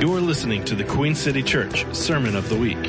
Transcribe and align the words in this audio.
You're 0.00 0.22
listening 0.22 0.64
to 0.64 0.74
the 0.74 0.84
Queen 0.84 1.14
City 1.14 1.42
Church 1.42 1.84
Sermon 1.94 2.34
of 2.34 2.48
the 2.48 2.56
Week. 2.56 2.82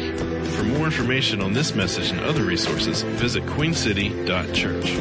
For 0.55 0.63
more 0.63 0.85
information 0.85 1.41
on 1.41 1.51
this 1.51 1.75
message 1.75 2.09
and 2.09 2.21
other 2.21 2.45
resources, 2.45 3.01
visit 3.01 3.43
queencity.church. 3.47 4.95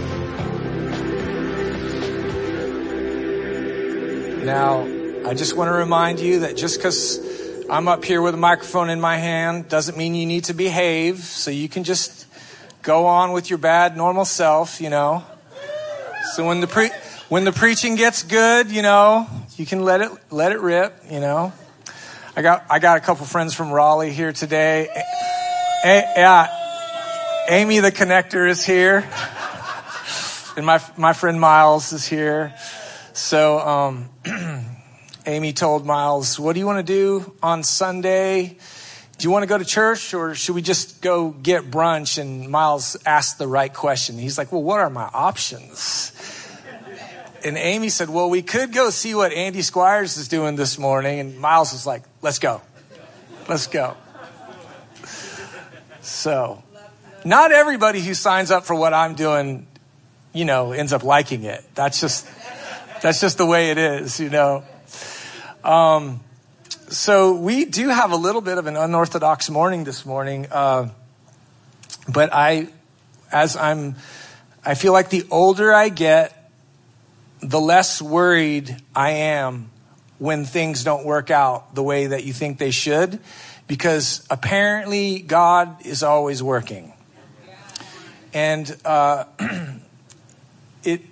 Now, 4.45 4.81
I 5.25 5.35
just 5.35 5.57
want 5.57 5.69
to 5.69 5.73
remind 5.73 6.19
you 6.19 6.41
that 6.41 6.57
just 6.57 6.79
because 6.79 7.21
I'm 7.71 7.87
up 7.87 8.05
here 8.05 8.21
with 8.21 8.35
a 8.35 8.39
microphone 8.39 8.91
in 8.91 9.01
my 9.01 9.17
hand 9.17 9.69
doesn't 9.69 9.97
mean 9.97 10.17
you 10.17 10.27
need 10.27 10.47
to 10.47 10.53
behave. 10.53 11.19
So 11.21 11.53
you 11.53 11.69
can 11.69 11.85
just 11.85 12.27
go 12.83 13.07
on 13.07 13.31
with 13.31 13.51
your 13.51 13.59
bad, 13.61 13.97
normal 13.97 14.25
self, 14.25 14.81
you 14.81 14.91
know. 14.91 15.23
So 16.35 16.45
when 16.45 16.59
the 16.59 16.67
pre- 16.67 16.91
when 17.29 17.45
the 17.45 17.53
preaching 17.53 17.95
gets 17.95 18.25
good, 18.25 18.69
you 18.69 18.83
know, 18.83 19.29
you 19.57 19.65
can 19.65 19.85
let 19.85 20.01
it 20.01 20.11
let 20.33 20.51
it 20.51 20.59
rip, 20.59 21.05
you 21.09 21.21
know. 21.21 21.53
I 22.37 22.43
got 22.43 22.65
I 22.71 22.79
got 22.79 22.97
a 22.97 23.01
couple 23.01 23.27
friends 23.27 23.55
from 23.55 23.73
Raleigh 23.73 24.13
here 24.13 24.33
today. 24.33 24.89
A- 25.85 26.13
yeah, 26.17 26.47
Amy 27.49 27.81
the 27.81 27.91
connector 27.91 28.49
is 28.49 28.65
here, 28.65 29.05
and 30.57 30.65
my 30.65 30.81
my 30.97 31.13
friend 31.13 31.41
Miles 31.41 31.93
is 31.93 32.07
here. 32.07 32.55
So 33.15 33.59
um, 33.59 34.09
Amy 35.27 35.53
told 35.53 35.85
Miles, 35.85 36.39
"What 36.39 36.53
do 36.53 36.61
you 36.61 36.67
want 36.67 36.87
to 36.87 36.93
do 36.93 37.33
on 37.43 37.65
Sunday? 37.65 38.57
Do 39.19 39.25
you 39.25 39.33
want 39.33 39.43
to 39.43 39.49
go 39.49 39.59
to 39.59 39.65
church, 39.65 40.15
or 40.15 40.37
should 40.37 40.55
we 40.55 40.63
just 40.63 41.03
go 41.03 41.31
get 41.31 41.69
brunch?" 41.69 42.17
And 42.17 42.49
Miles 42.49 42.97
asked 43.05 43.39
the 43.39 43.49
right 43.49 43.75
question. 43.75 44.19
He's 44.19 44.39
like, 44.39 44.53
"Well, 44.53 44.63
what 44.63 44.79
are 44.79 44.89
my 44.89 45.11
options?" 45.13 46.13
And 47.45 47.57
Amy 47.57 47.89
said, 47.89 48.11
Well, 48.11 48.31
we 48.31 48.43
could 48.43 48.73
go 48.73 48.91
see 48.91 49.15
what 49.15 49.33
Andy 49.33 49.63
Squires 49.63 50.17
is 50.17 50.29
doing 50.29 50.57
this 50.57 50.79
morning. 50.79 51.21
And 51.21 51.39
Miles 51.39 51.73
was 51.73 51.87
like, 51.87 52.03
Let's 52.23 52.39
go. 52.39 52.61
Let's 53.49 53.67
go. 53.67 53.97
So, 56.01 56.63
not 57.25 57.53
everybody 57.53 58.01
who 58.01 58.15
signs 58.15 58.51
up 58.51 58.65
for 58.65 58.75
what 58.75 58.95
I'm 58.95 59.15
doing, 59.15 59.67
you 60.33 60.45
know, 60.45 60.73
ends 60.73 60.93
up 60.93 61.03
liking 61.03 61.45
it. 61.45 61.65
That's 61.75 62.01
just, 62.01 62.27
that's 63.03 63.21
just 63.21 63.39
the 63.39 63.47
way 63.47 63.71
it 63.71 63.79
is, 63.79 64.19
you 64.19 64.31
know. 64.31 64.65
Um, 65.63 66.21
so 66.89 67.35
we 67.35 67.67
do 67.67 67.89
have 67.89 68.13
a 68.13 68.17
little 68.17 68.41
bit 68.41 68.59
of 68.59 68.67
an 68.67 68.77
unorthodox 68.77 69.51
morning 69.51 69.85
this 69.85 70.05
morning. 70.05 70.47
Uh, 70.51 70.91
but 72.09 72.31
I, 72.33 72.69
as 73.31 73.57
I'm, 73.57 73.95
I 74.65 74.75
feel 74.75 74.93
like 74.93 75.11
the 75.11 75.25
older 75.31 75.73
I 75.73 75.89
get, 75.89 76.37
the 77.43 77.61
less 77.61 78.01
worried 78.03 78.77
I 78.95 79.11
am 79.11 79.71
when 80.19 80.45
things 80.45 80.85
don't 80.85 81.07
work 81.07 81.31
out 81.31 81.75
the 81.75 81.83
way 81.83 82.09
that 82.09 82.25
you 82.25 82.33
think 82.33 82.59
they 82.59 82.71
should, 82.71 83.19
because 83.67 84.27
apparently 84.29 85.21
God 85.21 85.87
is 85.87 86.03
always 86.03 86.43
working. 86.43 86.93
And 88.33 88.77
uh, 88.85 89.25
it 90.85 91.03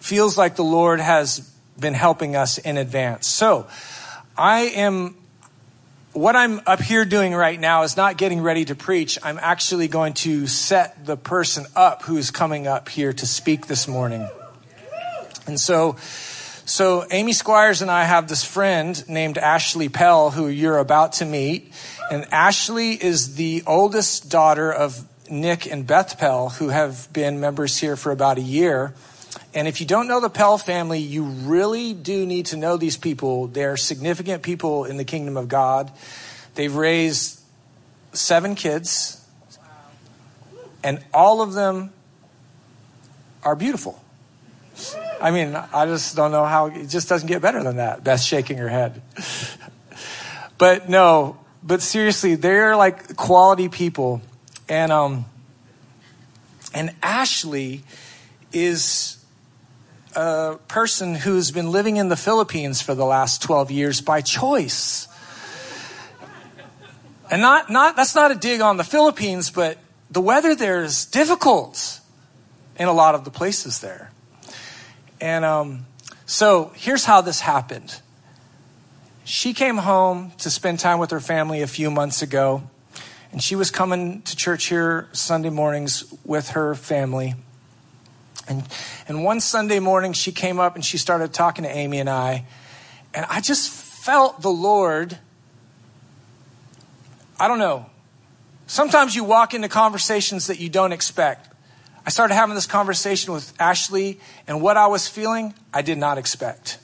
feels 0.00 0.38
like 0.38 0.56
the 0.56 0.64
Lord 0.64 1.00
has 1.00 1.40
been 1.78 1.94
helping 1.94 2.36
us 2.36 2.58
in 2.58 2.78
advance. 2.78 3.26
So 3.26 3.66
I 4.38 4.60
am. 4.60 5.16
What 6.12 6.36
I'm 6.36 6.60
up 6.64 6.80
here 6.80 7.04
doing 7.04 7.34
right 7.34 7.58
now 7.58 7.82
is 7.82 7.96
not 7.96 8.16
getting 8.16 8.40
ready 8.40 8.64
to 8.66 8.76
preach. 8.76 9.18
I'm 9.24 9.36
actually 9.42 9.88
going 9.88 10.14
to 10.14 10.46
set 10.46 11.04
the 11.04 11.16
person 11.16 11.66
up 11.74 12.02
who's 12.02 12.30
coming 12.30 12.68
up 12.68 12.88
here 12.88 13.12
to 13.12 13.26
speak 13.26 13.66
this 13.66 13.88
morning. 13.88 14.28
And 15.46 15.60
so, 15.60 15.96
so 16.64 17.06
Amy 17.10 17.32
Squires 17.32 17.82
and 17.82 17.90
I 17.90 18.04
have 18.04 18.28
this 18.28 18.44
friend 18.44 19.08
named 19.08 19.38
Ashley 19.38 19.88
Pell 19.88 20.30
who 20.30 20.48
you're 20.48 20.78
about 20.78 21.14
to 21.14 21.24
meet. 21.24 21.72
And 22.10 22.26
Ashley 22.32 22.92
is 22.92 23.34
the 23.34 23.62
oldest 23.66 24.30
daughter 24.30 24.72
of 24.72 25.06
Nick 25.30 25.70
and 25.70 25.86
Beth 25.86 26.18
Pell, 26.18 26.50
who 26.50 26.68
have 26.68 27.08
been 27.12 27.40
members 27.40 27.78
here 27.78 27.96
for 27.96 28.12
about 28.12 28.38
a 28.38 28.42
year. 28.42 28.94
And 29.54 29.68
if 29.68 29.80
you 29.80 29.86
don't 29.86 30.08
know 30.08 30.20
the 30.20 30.30
Pell 30.30 30.58
family, 30.58 30.98
you 30.98 31.24
really 31.24 31.92
do 31.92 32.26
need 32.26 32.46
to 32.46 32.56
know 32.56 32.76
these 32.76 32.96
people. 32.96 33.46
They're 33.46 33.76
significant 33.76 34.42
people 34.42 34.84
in 34.84 34.96
the 34.96 35.04
kingdom 35.04 35.36
of 35.36 35.48
God. 35.48 35.92
They've 36.54 36.74
raised 36.74 37.40
seven 38.12 38.54
kids, 38.54 39.24
and 40.82 41.02
all 41.12 41.40
of 41.40 41.52
them 41.52 41.92
are 43.42 43.56
beautiful. 43.56 44.00
I 45.24 45.30
mean, 45.30 45.56
I 45.56 45.86
just 45.86 46.14
don't 46.16 46.32
know 46.32 46.44
how 46.44 46.66
it 46.66 46.88
just 46.88 47.08
doesn't 47.08 47.28
get 47.28 47.40
better 47.40 47.62
than 47.62 47.76
that. 47.76 48.04
Beth's 48.04 48.24
shaking 48.24 48.58
her 48.58 48.68
head. 48.68 49.00
but 50.58 50.90
no, 50.90 51.38
but 51.62 51.80
seriously, 51.80 52.34
they're 52.34 52.76
like 52.76 53.16
quality 53.16 53.70
people. 53.70 54.20
And 54.68 54.92
um 54.92 55.24
and 56.74 56.94
Ashley 57.02 57.84
is 58.52 59.16
a 60.14 60.58
person 60.68 61.14
who's 61.14 61.50
been 61.50 61.72
living 61.72 61.96
in 61.96 62.10
the 62.10 62.18
Philippines 62.18 62.82
for 62.82 62.94
the 62.94 63.06
last 63.06 63.40
12 63.40 63.70
years 63.70 64.02
by 64.02 64.20
choice. 64.20 65.08
And 67.30 67.40
not 67.40 67.70
not 67.70 67.96
that's 67.96 68.14
not 68.14 68.30
a 68.30 68.34
dig 68.34 68.60
on 68.60 68.76
the 68.76 68.84
Philippines, 68.84 69.48
but 69.48 69.78
the 70.10 70.20
weather 70.20 70.54
there 70.54 70.84
is 70.84 71.06
difficult 71.06 72.00
in 72.78 72.88
a 72.88 72.92
lot 72.92 73.14
of 73.14 73.24
the 73.24 73.30
places 73.30 73.80
there. 73.80 74.10
And 75.20 75.44
um, 75.44 75.86
so 76.26 76.72
here's 76.74 77.04
how 77.04 77.20
this 77.20 77.40
happened. 77.40 78.00
She 79.24 79.54
came 79.54 79.78
home 79.78 80.32
to 80.38 80.50
spend 80.50 80.80
time 80.80 80.98
with 80.98 81.10
her 81.10 81.20
family 81.20 81.62
a 81.62 81.66
few 81.66 81.90
months 81.90 82.20
ago, 82.20 82.62
and 83.32 83.42
she 83.42 83.56
was 83.56 83.70
coming 83.70 84.22
to 84.22 84.36
church 84.36 84.66
here 84.66 85.08
Sunday 85.12 85.50
mornings 85.50 86.04
with 86.24 86.50
her 86.50 86.74
family. 86.74 87.34
And, 88.46 88.64
and 89.08 89.24
one 89.24 89.40
Sunday 89.40 89.80
morning, 89.80 90.12
she 90.12 90.30
came 90.30 90.60
up 90.60 90.74
and 90.74 90.84
she 90.84 90.98
started 90.98 91.32
talking 91.32 91.64
to 91.64 91.70
Amy 91.70 92.00
and 92.00 92.10
I, 92.10 92.44
and 93.14 93.24
I 93.30 93.40
just 93.40 93.70
felt 93.70 94.42
the 94.42 94.50
Lord. 94.50 95.18
I 97.40 97.48
don't 97.48 97.58
know. 97.58 97.86
Sometimes 98.66 99.14
you 99.14 99.24
walk 99.24 99.54
into 99.54 99.68
conversations 99.68 100.48
that 100.48 100.58
you 100.58 100.68
don't 100.68 100.92
expect. 100.92 101.53
I 102.06 102.10
started 102.10 102.34
having 102.34 102.54
this 102.54 102.66
conversation 102.66 103.32
with 103.32 103.52
Ashley, 103.58 104.20
and 104.46 104.60
what 104.60 104.76
I 104.76 104.88
was 104.88 105.08
feeling, 105.08 105.54
I 105.72 105.82
did 105.82 105.96
not 105.96 106.18
expect. 106.18 106.78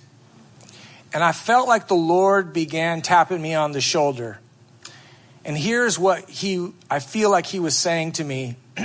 And 1.13 1.23
I 1.23 1.33
felt 1.33 1.69
like 1.69 1.89
the 1.89 1.97
Lord 1.97 2.53
began 2.53 3.03
tapping 3.03 3.43
me 3.43 3.55
on 3.55 3.73
the 3.73 3.81
shoulder. 3.81 4.39
And 5.45 5.59
here's 5.59 5.99
what 5.99 6.29
he, 6.29 6.73
I 6.91 7.01
feel 7.01 7.31
like 7.31 7.47
he 7.47 7.59
was 7.59 7.77
saying 7.77 8.13
to 8.13 8.25
me. 8.25 8.57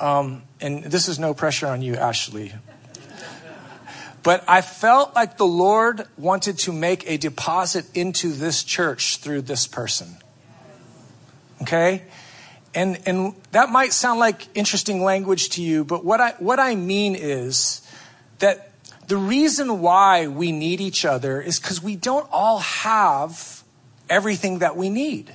um, 0.00 0.42
and 0.60 0.84
this 0.84 1.08
is 1.08 1.18
no 1.18 1.32
pressure 1.32 1.66
on 1.66 1.80
you, 1.80 1.94
Ashley. 1.94 2.52
But 4.22 4.44
I 4.46 4.60
felt 4.60 5.14
like 5.14 5.38
the 5.38 5.46
Lord 5.46 6.06
wanted 6.18 6.58
to 6.60 6.72
make 6.72 7.08
a 7.08 7.16
deposit 7.16 7.86
into 7.96 8.32
this 8.32 8.62
church 8.64 9.16
through 9.18 9.42
this 9.42 9.66
person. 9.66 10.16
Okay? 11.62 12.02
And, 12.74 13.00
and 13.06 13.34
that 13.50 13.70
might 13.70 13.92
sound 13.92 14.20
like 14.20 14.48
interesting 14.56 15.02
language 15.02 15.50
to 15.50 15.62
you, 15.62 15.84
but 15.84 16.04
what 16.04 16.20
I, 16.20 16.32
what 16.38 16.60
I 16.60 16.76
mean 16.76 17.16
is 17.16 17.82
that 18.38 18.70
the 19.08 19.16
reason 19.16 19.80
why 19.80 20.28
we 20.28 20.52
need 20.52 20.80
each 20.80 21.04
other 21.04 21.40
is 21.40 21.58
because 21.58 21.82
we 21.82 21.96
don't 21.96 22.28
all 22.30 22.60
have 22.60 23.64
everything 24.08 24.60
that 24.60 24.76
we 24.76 24.88
need. 24.88 25.34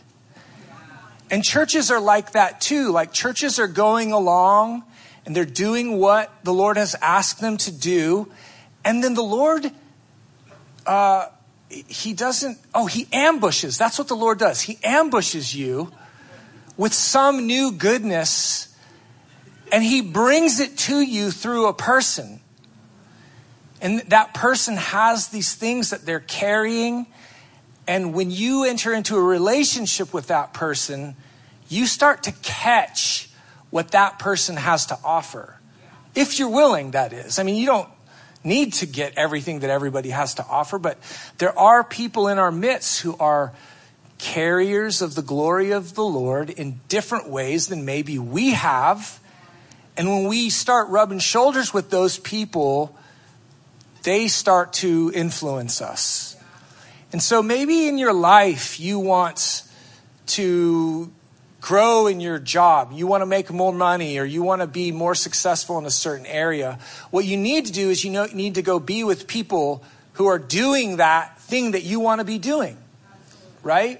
And 1.29 1.43
churches 1.43 1.91
are 1.91 1.99
like 1.99 2.31
that 2.31 2.61
too. 2.61 2.91
Like 2.91 3.11
churches 3.11 3.59
are 3.59 3.67
going 3.67 4.13
along 4.13 4.83
and 5.25 5.35
they're 5.35 5.43
doing 5.43 5.97
what 5.97 6.31
the 6.43 6.53
Lord 6.53 6.77
has 6.77 6.95
asked 7.01 7.41
them 7.41 7.57
to 7.57 7.71
do. 7.71 8.31
And 8.85 9.03
then 9.03 9.13
the 9.13 9.23
Lord, 9.23 9.71
uh, 10.85 11.25
He 11.69 12.13
doesn't, 12.13 12.59
oh, 12.73 12.85
He 12.85 13.07
ambushes. 13.11 13.77
That's 13.77 13.97
what 13.97 14.07
the 14.07 14.15
Lord 14.15 14.37
does. 14.37 14.61
He 14.61 14.79
ambushes 14.83 15.53
you 15.53 15.91
with 16.77 16.93
some 16.93 17.45
new 17.45 17.71
goodness 17.71 18.75
and 19.71 19.83
he 19.83 20.01
brings 20.01 20.59
it 20.59 20.77
to 20.77 20.99
you 21.01 21.31
through 21.31 21.67
a 21.67 21.73
person. 21.73 22.39
And 23.81 23.99
that 24.09 24.33
person 24.33 24.77
has 24.77 25.29
these 25.29 25.53
things 25.53 25.89
that 25.89 26.05
they're 26.05 26.19
carrying. 26.19 27.07
And 27.87 28.13
when 28.13 28.31
you 28.31 28.63
enter 28.63 28.93
into 28.93 29.15
a 29.15 29.21
relationship 29.21 30.13
with 30.13 30.27
that 30.27 30.53
person, 30.53 31.15
you 31.67 31.87
start 31.87 32.23
to 32.23 32.31
catch 32.43 33.29
what 33.69 33.91
that 33.91 34.19
person 34.19 34.55
has 34.55 34.85
to 34.87 34.99
offer. 35.03 35.59
If 36.13 36.39
you're 36.39 36.49
willing, 36.49 36.91
that 36.91 37.11
is. 37.11 37.39
I 37.39 37.43
mean, 37.43 37.55
you 37.55 37.65
don't 37.65 37.89
need 38.43 38.73
to 38.73 38.85
get 38.85 39.17
everything 39.17 39.59
that 39.59 39.69
everybody 39.69 40.11
has 40.11 40.35
to 40.35 40.45
offer, 40.45 40.79
but 40.79 40.97
there 41.39 41.57
are 41.57 41.83
people 41.83 42.27
in 42.27 42.37
our 42.37 42.51
midst 42.51 43.01
who 43.01 43.17
are 43.17 43.51
carriers 44.17 45.01
of 45.01 45.15
the 45.15 45.21
glory 45.21 45.71
of 45.71 45.95
the 45.95 46.03
Lord 46.03 46.49
in 46.49 46.79
different 46.87 47.29
ways 47.29 47.67
than 47.67 47.85
maybe 47.85 48.17
we 48.17 48.51
have. 48.51 49.19
And 49.97 50.09
when 50.09 50.27
we 50.27 50.49
start 50.49 50.89
rubbing 50.89 51.19
shoulders 51.19 51.73
with 51.73 51.89
those 51.89 52.17
people, 52.19 52.97
they 54.03 54.27
start 54.27 54.73
to 54.73 55.11
influence 55.13 55.81
us. 55.81 56.35
And 57.11 57.21
so 57.21 57.41
maybe 57.41 57.87
in 57.87 57.97
your 57.97 58.13
life 58.13 58.79
you 58.79 58.99
want 58.99 59.63
to 60.27 61.11
grow 61.61 62.05
in 62.05 62.19
your 62.19 62.37
job, 62.37 62.91
you 62.93 63.07
want 63.07 63.21
to 63.21 63.25
make 63.25 63.51
more 63.51 63.73
money, 63.73 64.19
or 64.19 64.23
you 64.23 64.43
want 64.43 64.61
to 64.61 64.67
be 64.67 64.91
more 64.91 65.15
successful 65.15 65.79
in 65.79 65.85
a 65.85 65.91
certain 65.91 66.27
area. 66.27 66.77
What 67.09 67.25
you 67.25 67.37
need 67.37 67.65
to 67.65 67.71
do 67.71 67.89
is 67.89 68.03
you 68.03 68.27
need 68.33 68.55
to 68.55 68.61
go 68.61 68.79
be 68.79 69.03
with 69.03 69.25
people 69.25 69.83
who 70.13 70.27
are 70.27 70.37
doing 70.37 70.97
that 70.97 71.39
thing 71.39 71.71
that 71.71 71.83
you 71.83 71.99
want 71.99 72.19
to 72.19 72.25
be 72.25 72.37
doing, 72.37 72.77
right? 73.63 73.99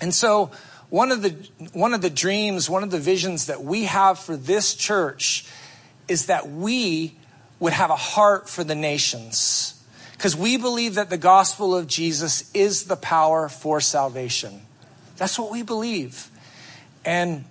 And 0.00 0.14
so 0.14 0.50
one 0.88 1.12
of 1.12 1.22
the 1.22 1.30
one 1.72 1.94
of 1.94 2.02
the 2.02 2.10
dreams, 2.10 2.68
one 2.68 2.82
of 2.82 2.90
the 2.90 2.98
visions 2.98 3.46
that 3.46 3.62
we 3.62 3.84
have 3.84 4.18
for 4.18 4.36
this 4.36 4.74
church 4.74 5.46
is 6.08 6.26
that 6.26 6.50
we 6.50 7.14
would 7.60 7.72
have 7.72 7.90
a 7.90 7.96
heart 7.96 8.48
for 8.48 8.64
the 8.64 8.74
nations. 8.74 9.76
Because 10.12 10.36
we 10.36 10.56
believe 10.56 10.96
that 10.96 11.08
the 11.08 11.16
gospel 11.16 11.74
of 11.74 11.86
Jesus 11.86 12.50
is 12.52 12.84
the 12.84 12.96
power 12.96 13.48
for 13.48 13.80
salvation. 13.80 14.62
That's 15.16 15.38
what 15.38 15.50
we 15.50 15.62
believe. 15.62 16.28
And 17.04 17.44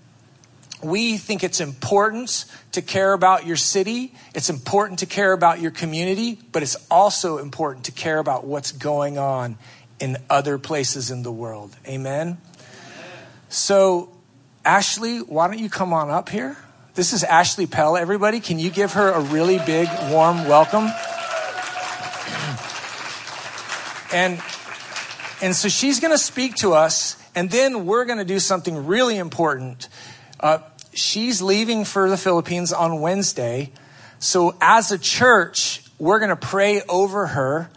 we 0.84 1.18
think 1.18 1.44
it's 1.44 1.60
important 1.60 2.46
to 2.74 2.82
care 2.82 3.14
about 3.14 3.46
your 3.46 3.56
city. 3.56 4.14
It's 4.34 4.50
important 4.50 5.00
to 5.00 5.06
care 5.06 5.34
about 5.34 5.62
your 5.62 5.72
community, 5.72 6.40
but 6.52 6.64
it's 6.64 6.78
also 6.90 7.38
important 7.38 7.86
to 7.86 7.92
care 7.92 8.20
about 8.20 8.46
what's 8.46 8.72
going 8.72 9.18
on 9.18 9.58
in 10.00 10.18
other 10.30 10.58
places 10.58 11.12
in 11.12 11.24
the 11.24 11.32
world. 11.32 11.76
Amen? 11.88 12.38
So, 13.50 14.10
Ashley, 14.64 15.20
why 15.20 15.48
don't 15.48 15.60
you 15.60 15.70
come 15.70 15.94
on 15.94 16.10
up 16.10 16.30
here? 16.30 16.56
This 16.94 17.14
is 17.14 17.24
Ashley 17.24 17.66
Pell. 17.66 17.98
Everybody, 17.98 18.40
can 18.40 18.60
you 18.60 18.70
give 18.70 18.94
her 18.94 19.10
a 19.10 19.22
really 19.22 19.58
big, 19.60 19.88
warm 20.10 20.48
welcome? 20.48 20.90
And, 24.12 24.42
and 25.42 25.56
so 25.56 25.70
she's 25.70 26.00
going 26.00 26.12
to 26.12 26.18
speak 26.18 26.56
to 26.56 26.74
us, 26.74 27.16
and 27.36 27.50
then 27.50 27.86
we're 27.86 28.06
going 28.06 28.18
to 28.18 28.26
do 28.26 28.40
something 28.40 28.86
really 28.86 29.18
important. 29.18 29.88
Uh, 30.40 30.60
she's 30.94 31.42
leaving 31.42 31.86
for 31.86 32.10
the 32.10 32.18
Philippines 32.18 32.74
on 32.74 33.02
Wednesday. 33.02 33.72
So, 34.20 34.56
as 34.60 34.92
a 34.92 34.98
church, 34.98 35.84
we're 36.00 36.20
going 36.20 36.30
to 36.30 36.36
pray 36.36 36.82
over 36.90 37.28
her 37.28 37.70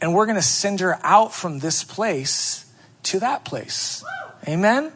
and 0.00 0.14
we're 0.14 0.26
going 0.26 0.36
to 0.36 0.42
send 0.42 0.80
her 0.80 0.98
out 1.02 1.32
from 1.32 1.58
this 1.58 1.84
place 1.84 2.66
to 3.04 3.20
that 3.20 3.44
place. 3.44 4.04
Amen? 4.48 4.92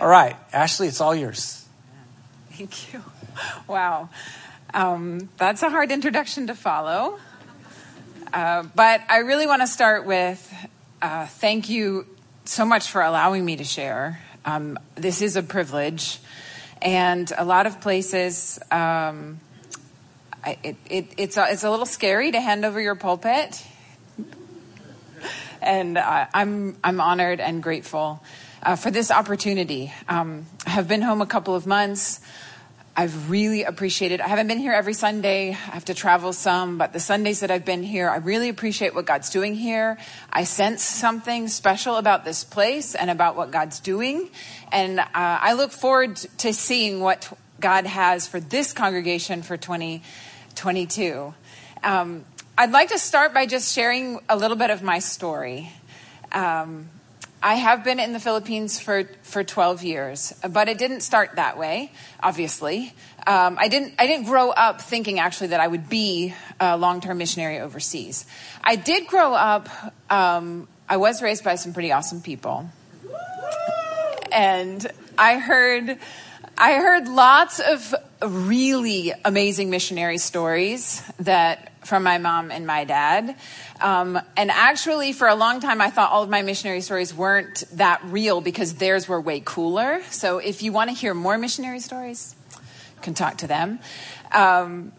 All 0.00 0.08
right, 0.08 0.36
Ashley, 0.52 0.88
it's 0.88 1.00
all 1.00 1.14
yours. 1.14 1.66
Thank 2.52 2.92
you. 2.92 3.02
Wow. 3.66 4.08
Um, 4.74 5.28
that's 5.36 5.62
a 5.62 5.70
hard 5.70 5.90
introduction 5.90 6.48
to 6.48 6.54
follow. 6.54 7.18
Uh, 8.32 8.64
but 8.74 9.00
I 9.08 9.18
really 9.18 9.46
want 9.46 9.62
to 9.62 9.66
start 9.66 10.06
with 10.06 10.52
uh, 11.02 11.26
thank 11.26 11.68
you 11.68 12.06
so 12.44 12.64
much 12.64 12.90
for 12.90 13.02
allowing 13.02 13.44
me 13.44 13.56
to 13.56 13.64
share. 13.64 14.20
Um, 14.44 14.78
this 14.94 15.22
is 15.22 15.36
a 15.36 15.42
privilege. 15.42 16.18
And 16.82 17.30
a 17.36 17.44
lot 17.44 17.66
of 17.66 17.80
places, 17.80 18.58
um, 18.70 19.40
I, 20.42 20.58
it, 20.62 20.76
it, 20.88 21.06
it's, 21.16 21.36
a, 21.36 21.46
it's 21.50 21.64
a 21.64 21.70
little 21.70 21.86
scary 21.86 22.32
to 22.32 22.40
hand 22.40 22.64
over 22.64 22.80
your 22.80 22.94
pulpit. 22.94 23.64
And 25.60 25.98
uh, 25.98 26.26
I'm, 26.32 26.76
I'm 26.82 27.00
honored 27.00 27.40
and 27.40 27.62
grateful 27.62 28.22
uh, 28.62 28.76
for 28.76 28.90
this 28.90 29.10
opportunity. 29.10 29.92
Um, 30.08 30.46
I 30.66 30.70
have 30.70 30.88
been 30.88 31.02
home 31.02 31.20
a 31.20 31.26
couple 31.26 31.54
of 31.54 31.66
months. 31.66 32.20
I've 32.96 33.30
really 33.30 33.62
appreciated. 33.62 34.20
I 34.20 34.28
haven't 34.28 34.48
been 34.48 34.58
here 34.58 34.72
every 34.72 34.94
Sunday. 34.94 35.50
I 35.50 35.52
have 35.52 35.84
to 35.86 35.94
travel 35.94 36.32
some, 36.32 36.76
but 36.76 36.92
the 36.92 37.00
Sundays 37.00 37.40
that 37.40 37.50
I've 37.50 37.64
been 37.64 37.82
here, 37.82 38.10
I 38.10 38.16
really 38.16 38.48
appreciate 38.48 38.94
what 38.94 39.06
God's 39.06 39.30
doing 39.30 39.54
here. 39.54 39.96
I 40.30 40.44
sense 40.44 40.82
something 40.82 41.48
special 41.48 41.96
about 41.96 42.24
this 42.24 42.42
place 42.42 42.94
and 42.94 43.08
about 43.08 43.36
what 43.36 43.52
God's 43.52 43.80
doing, 43.80 44.28
and 44.72 45.00
uh, 45.00 45.04
I 45.14 45.52
look 45.54 45.72
forward 45.72 46.16
to 46.16 46.52
seeing 46.52 47.00
what 47.00 47.32
God 47.60 47.86
has 47.86 48.26
for 48.26 48.40
this 48.40 48.72
congregation 48.72 49.42
for 49.42 49.56
2022. 49.56 51.32
Um, 51.84 52.24
I'd 52.58 52.72
like 52.72 52.90
to 52.90 52.98
start 52.98 53.32
by 53.32 53.46
just 53.46 53.74
sharing 53.74 54.20
a 54.28 54.36
little 54.36 54.56
bit 54.56 54.70
of 54.70 54.82
my 54.82 54.98
story. 54.98 55.70
Um, 56.32 56.90
I 57.42 57.54
have 57.54 57.84
been 57.84 57.98
in 57.98 58.12
the 58.12 58.20
Philippines 58.20 58.78
for, 58.78 59.04
for 59.22 59.42
12 59.42 59.82
years, 59.82 60.34
but 60.46 60.68
it 60.68 60.76
didn't 60.76 61.00
start 61.00 61.36
that 61.36 61.56
way, 61.56 61.90
obviously. 62.22 62.92
Um, 63.26 63.56
I, 63.58 63.68
didn't, 63.68 63.94
I 63.98 64.06
didn't 64.06 64.26
grow 64.26 64.50
up 64.50 64.82
thinking 64.82 65.18
actually 65.18 65.48
that 65.48 65.60
I 65.60 65.68
would 65.68 65.88
be 65.88 66.34
a 66.58 66.76
long 66.76 67.00
term 67.00 67.16
missionary 67.16 67.60
overseas. 67.60 68.26
I 68.62 68.76
did 68.76 69.06
grow 69.06 69.32
up, 69.32 69.70
um, 70.10 70.68
I 70.86 70.98
was 70.98 71.22
raised 71.22 71.42
by 71.42 71.54
some 71.54 71.72
pretty 71.72 71.92
awesome 71.92 72.20
people. 72.20 72.68
And 74.30 74.86
I 75.16 75.38
heard, 75.38 75.98
I 76.58 76.74
heard 76.74 77.08
lots 77.08 77.58
of 77.58 77.94
really 78.22 79.14
amazing 79.24 79.70
missionary 79.70 80.18
stories 80.18 81.02
that 81.20 81.69
from 81.84 82.02
my 82.02 82.18
mom 82.18 82.50
and 82.50 82.66
my 82.66 82.84
dad. 82.84 83.36
Um, 83.80 84.20
and 84.36 84.50
actually, 84.50 85.12
for 85.12 85.28
a 85.28 85.34
long 85.34 85.60
time, 85.60 85.80
I 85.80 85.90
thought 85.90 86.10
all 86.12 86.22
of 86.22 86.30
my 86.30 86.42
missionary 86.42 86.80
stories 86.80 87.14
weren't 87.14 87.64
that 87.72 88.02
real 88.04 88.40
because 88.40 88.74
theirs 88.74 89.08
were 89.08 89.20
way 89.20 89.42
cooler. 89.44 90.02
So 90.10 90.38
if 90.38 90.62
you 90.62 90.72
want 90.72 90.90
to 90.90 90.96
hear 90.96 91.14
more 91.14 91.38
missionary 91.38 91.80
stories, 91.80 92.34
you 92.52 93.02
can 93.02 93.14
talk 93.14 93.38
to 93.38 93.46
them. 93.46 93.78
Um, 94.32 94.92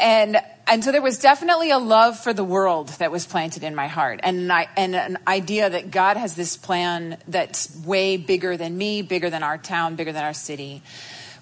and 0.00 0.40
and 0.70 0.84
so 0.84 0.92
there 0.92 1.02
was 1.02 1.18
definitely 1.18 1.70
a 1.70 1.78
love 1.78 2.18
for 2.18 2.34
the 2.34 2.44
world 2.44 2.88
that 2.98 3.10
was 3.10 3.24
planted 3.26 3.64
in 3.64 3.74
my 3.74 3.88
heart, 3.88 4.20
and 4.22 4.52
I, 4.52 4.68
and 4.76 4.94
an 4.94 5.18
idea 5.26 5.70
that 5.70 5.90
God 5.90 6.18
has 6.18 6.34
this 6.34 6.58
plan 6.58 7.16
that's 7.26 7.74
way 7.86 8.18
bigger 8.18 8.56
than 8.58 8.76
me, 8.76 9.00
bigger 9.00 9.30
than 9.30 9.42
our 9.42 9.56
town, 9.56 9.96
bigger 9.96 10.12
than 10.12 10.24
our 10.24 10.34
city. 10.34 10.82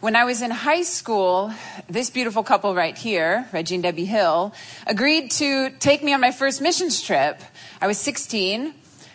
When 0.06 0.14
I 0.14 0.22
was 0.22 0.40
in 0.40 0.52
high 0.52 0.84
school, 0.84 1.52
this 1.88 2.10
beautiful 2.10 2.44
couple 2.44 2.76
right 2.76 2.96
here, 2.96 3.48
Reggie 3.52 3.74
and 3.74 3.82
Debbie 3.82 4.04
Hill, 4.04 4.54
agreed 4.86 5.32
to 5.32 5.70
take 5.80 6.00
me 6.00 6.14
on 6.14 6.20
my 6.20 6.30
first 6.30 6.62
missions 6.62 7.02
trip. 7.02 7.40
I 7.80 7.88
was 7.88 7.98
16, 7.98 8.72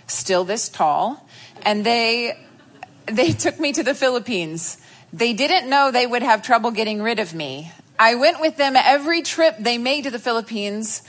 still 0.07 0.43
this 0.43 0.67
tall, 0.67 1.25
and 1.61 1.85
they, 1.85 2.37
they 3.05 3.31
took 3.45 3.57
me 3.57 3.71
to 3.71 3.83
the 3.83 3.95
Philippines. 3.95 4.79
They 5.13 5.31
didn't 5.31 5.69
know 5.69 5.91
they 5.91 6.05
would 6.05 6.23
have 6.23 6.41
trouble 6.41 6.71
getting 6.71 7.01
rid 7.01 7.19
of 7.19 7.33
me. 7.33 7.71
I 7.97 8.15
went 8.15 8.41
with 8.41 8.57
them 8.57 8.75
every 8.75 9.21
trip 9.21 9.55
they 9.59 9.77
made 9.77 10.03
to 10.03 10.11
the 10.11 10.19
Philippines 10.19 11.03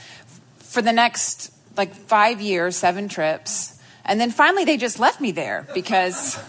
for 0.59 0.81
the 0.81 0.93
next 0.93 1.51
like 1.75 1.93
five 1.93 2.39
years, 2.39 2.77
seven 2.77 3.09
trips. 3.09 3.77
And 4.05 4.17
then 4.17 4.31
finally 4.31 4.63
they 4.63 4.77
just 4.77 4.97
left 4.97 5.19
me 5.19 5.33
there 5.33 5.67
because 5.73 6.39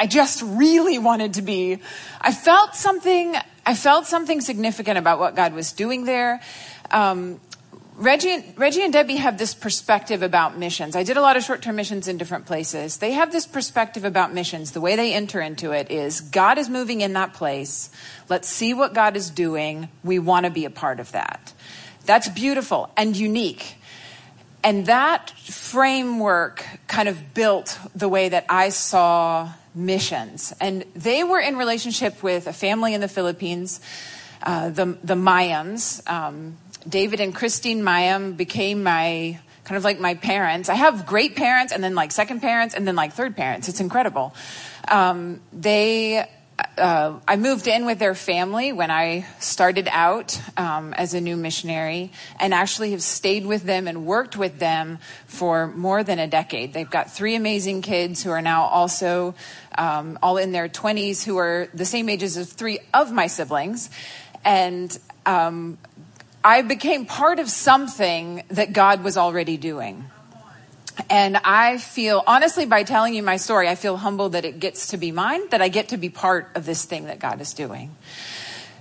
I 0.00 0.06
just 0.06 0.40
really 0.40 0.98
wanted 0.98 1.34
to 1.34 1.42
be. 1.42 1.78
I 2.22 2.32
felt 2.32 2.74
something. 2.74 3.36
I 3.66 3.74
felt 3.74 4.06
something 4.06 4.40
significant 4.40 4.96
about 4.96 5.18
what 5.18 5.36
God 5.36 5.52
was 5.52 5.72
doing 5.72 6.06
there. 6.06 6.40
Um, 6.90 7.38
Reggie, 7.96 8.42
Reggie 8.56 8.82
and 8.82 8.94
Debbie 8.94 9.16
have 9.16 9.36
this 9.36 9.52
perspective 9.52 10.22
about 10.22 10.56
missions. 10.56 10.96
I 10.96 11.02
did 11.02 11.18
a 11.18 11.20
lot 11.20 11.36
of 11.36 11.42
short 11.44 11.60
term 11.60 11.76
missions 11.76 12.08
in 12.08 12.16
different 12.16 12.46
places. 12.46 12.96
They 12.96 13.12
have 13.12 13.30
this 13.30 13.46
perspective 13.46 14.06
about 14.06 14.32
missions. 14.32 14.70
The 14.72 14.80
way 14.80 14.96
they 14.96 15.12
enter 15.12 15.38
into 15.38 15.72
it 15.72 15.90
is 15.90 16.22
God 16.22 16.56
is 16.56 16.70
moving 16.70 17.02
in 17.02 17.12
that 17.12 17.34
place. 17.34 17.90
Let's 18.30 18.48
see 18.48 18.72
what 18.72 18.94
God 18.94 19.18
is 19.18 19.28
doing. 19.28 19.90
We 20.02 20.18
want 20.18 20.46
to 20.46 20.50
be 20.50 20.64
a 20.64 20.70
part 20.70 20.98
of 20.98 21.12
that. 21.12 21.52
That's 22.06 22.30
beautiful 22.30 22.90
and 22.96 23.14
unique. 23.14 23.74
And 24.64 24.86
that 24.86 25.28
framework 25.30 26.64
kind 26.86 27.06
of 27.06 27.34
built 27.34 27.78
the 27.94 28.08
way 28.08 28.30
that 28.30 28.46
I 28.48 28.70
saw 28.70 29.52
missions. 29.74 30.52
And 30.60 30.84
they 30.94 31.24
were 31.24 31.40
in 31.40 31.56
relationship 31.56 32.22
with 32.22 32.46
a 32.46 32.52
family 32.52 32.94
in 32.94 33.00
the 33.00 33.08
Philippines, 33.08 33.80
uh, 34.42 34.70
the, 34.70 34.98
the 35.04 35.14
Mayams. 35.14 36.08
Um, 36.10 36.58
David 36.88 37.20
and 37.20 37.34
Christine 37.34 37.82
Mayam 37.82 38.36
became 38.36 38.82
my 38.82 39.38
kind 39.64 39.76
of 39.76 39.84
like 39.84 40.00
my 40.00 40.14
parents. 40.14 40.68
I 40.68 40.74
have 40.74 41.06
great 41.06 41.36
parents 41.36 41.72
and 41.72 41.84
then 41.84 41.94
like 41.94 42.10
second 42.10 42.40
parents 42.40 42.74
and 42.74 42.86
then 42.88 42.96
like 42.96 43.12
third 43.12 43.36
parents. 43.36 43.68
It's 43.68 43.80
incredible. 43.80 44.34
Um, 44.88 45.40
they 45.52 46.26
uh, 46.78 47.18
I 47.26 47.36
moved 47.36 47.66
in 47.66 47.86
with 47.86 47.98
their 47.98 48.14
family 48.14 48.72
when 48.72 48.90
I 48.90 49.26
started 49.38 49.88
out 49.90 50.40
um, 50.56 50.92
as 50.94 51.14
a 51.14 51.20
new 51.20 51.36
missionary, 51.36 52.12
and 52.38 52.54
actually 52.54 52.92
have 52.92 53.02
stayed 53.02 53.46
with 53.46 53.62
them 53.64 53.86
and 53.88 54.06
worked 54.06 54.36
with 54.36 54.58
them 54.58 54.98
for 55.26 55.66
more 55.68 56.02
than 56.02 56.18
a 56.18 56.26
decade. 56.26 56.72
They've 56.72 56.90
got 56.90 57.10
three 57.10 57.34
amazing 57.34 57.82
kids 57.82 58.22
who 58.22 58.30
are 58.30 58.42
now 58.42 58.64
also 58.64 59.34
um, 59.76 60.18
all 60.22 60.36
in 60.36 60.52
their 60.52 60.68
20s, 60.68 61.24
who 61.24 61.38
are 61.38 61.68
the 61.74 61.84
same 61.84 62.08
ages 62.08 62.36
as 62.36 62.52
three 62.52 62.80
of 62.94 63.12
my 63.12 63.26
siblings. 63.26 63.90
And 64.44 64.96
um, 65.26 65.78
I 66.42 66.62
became 66.62 67.06
part 67.06 67.38
of 67.38 67.50
something 67.50 68.42
that 68.48 68.72
God 68.72 69.04
was 69.04 69.16
already 69.16 69.56
doing. 69.56 70.10
And 71.08 71.36
I 71.38 71.78
feel, 71.78 72.22
honestly, 72.26 72.66
by 72.66 72.82
telling 72.82 73.14
you 73.14 73.22
my 73.22 73.36
story, 73.36 73.68
I 73.68 73.74
feel 73.74 73.96
humbled 73.96 74.32
that 74.32 74.44
it 74.44 74.60
gets 74.60 74.88
to 74.88 74.96
be 74.96 75.12
mine, 75.12 75.48
that 75.50 75.62
I 75.62 75.68
get 75.68 75.88
to 75.88 75.96
be 75.96 76.08
part 76.08 76.50
of 76.54 76.66
this 76.66 76.84
thing 76.84 77.04
that 77.04 77.18
God 77.18 77.40
is 77.40 77.54
doing. 77.54 77.94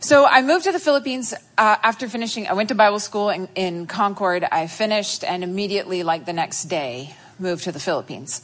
So 0.01 0.25
I 0.25 0.41
moved 0.41 0.63
to 0.63 0.71
the 0.71 0.79
Philippines 0.79 1.33
uh, 1.33 1.75
after 1.83 2.07
finishing. 2.07 2.47
I 2.47 2.53
went 2.53 2.69
to 2.69 2.75
Bible 2.75 2.99
school 2.99 3.29
in, 3.29 3.49
in 3.55 3.85
Concord. 3.85 4.45
I 4.49 4.67
finished, 4.67 5.23
and 5.23 5.43
immediately, 5.43 6.03
like 6.03 6.25
the 6.25 6.33
next 6.33 6.65
day, 6.65 7.15
moved 7.37 7.65
to 7.65 7.71
the 7.71 7.79
Philippines 7.79 8.41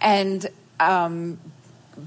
and 0.00 0.46
um, 0.78 1.38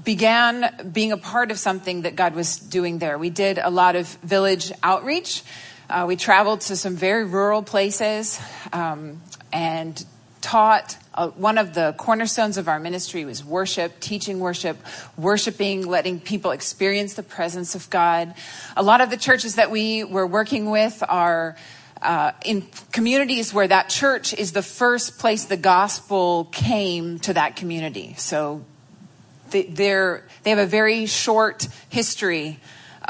began 0.04 0.90
being 0.92 1.12
a 1.12 1.16
part 1.16 1.50
of 1.50 1.58
something 1.58 2.02
that 2.02 2.16
God 2.16 2.34
was 2.34 2.56
doing 2.56 2.98
there. 2.98 3.18
We 3.18 3.30
did 3.30 3.58
a 3.58 3.70
lot 3.70 3.96
of 3.96 4.06
village 4.22 4.72
outreach. 4.82 5.42
Uh, 5.88 6.04
we 6.06 6.16
traveled 6.16 6.60
to 6.62 6.76
some 6.76 6.94
very 6.94 7.24
rural 7.24 7.62
places 7.62 8.40
um, 8.72 9.20
and 9.52 10.04
taught. 10.40 10.96
Uh, 11.14 11.28
one 11.28 11.58
of 11.58 11.74
the 11.74 11.94
cornerstones 11.98 12.56
of 12.56 12.68
our 12.68 12.78
ministry 12.78 13.24
was 13.24 13.44
worship, 13.44 14.00
teaching 14.00 14.40
worship, 14.40 14.76
worshiping, 15.16 15.86
letting 15.86 16.20
people 16.20 16.50
experience 16.50 17.14
the 17.14 17.22
presence 17.22 17.74
of 17.74 17.88
God. 17.90 18.34
A 18.76 18.82
lot 18.82 19.00
of 19.00 19.10
the 19.10 19.16
churches 19.16 19.56
that 19.56 19.70
we 19.70 20.04
were 20.04 20.26
working 20.26 20.70
with 20.70 21.02
are 21.08 21.56
uh, 22.02 22.32
in 22.44 22.66
communities 22.92 23.52
where 23.52 23.68
that 23.68 23.88
church 23.88 24.32
is 24.32 24.52
the 24.52 24.62
first 24.62 25.18
place 25.18 25.44
the 25.44 25.56
gospel 25.56 26.46
came 26.46 27.18
to 27.20 27.34
that 27.34 27.56
community. 27.56 28.14
So 28.16 28.64
they, 29.50 29.64
they 29.64 30.20
have 30.50 30.58
a 30.58 30.66
very 30.66 31.06
short 31.06 31.68
history 31.88 32.58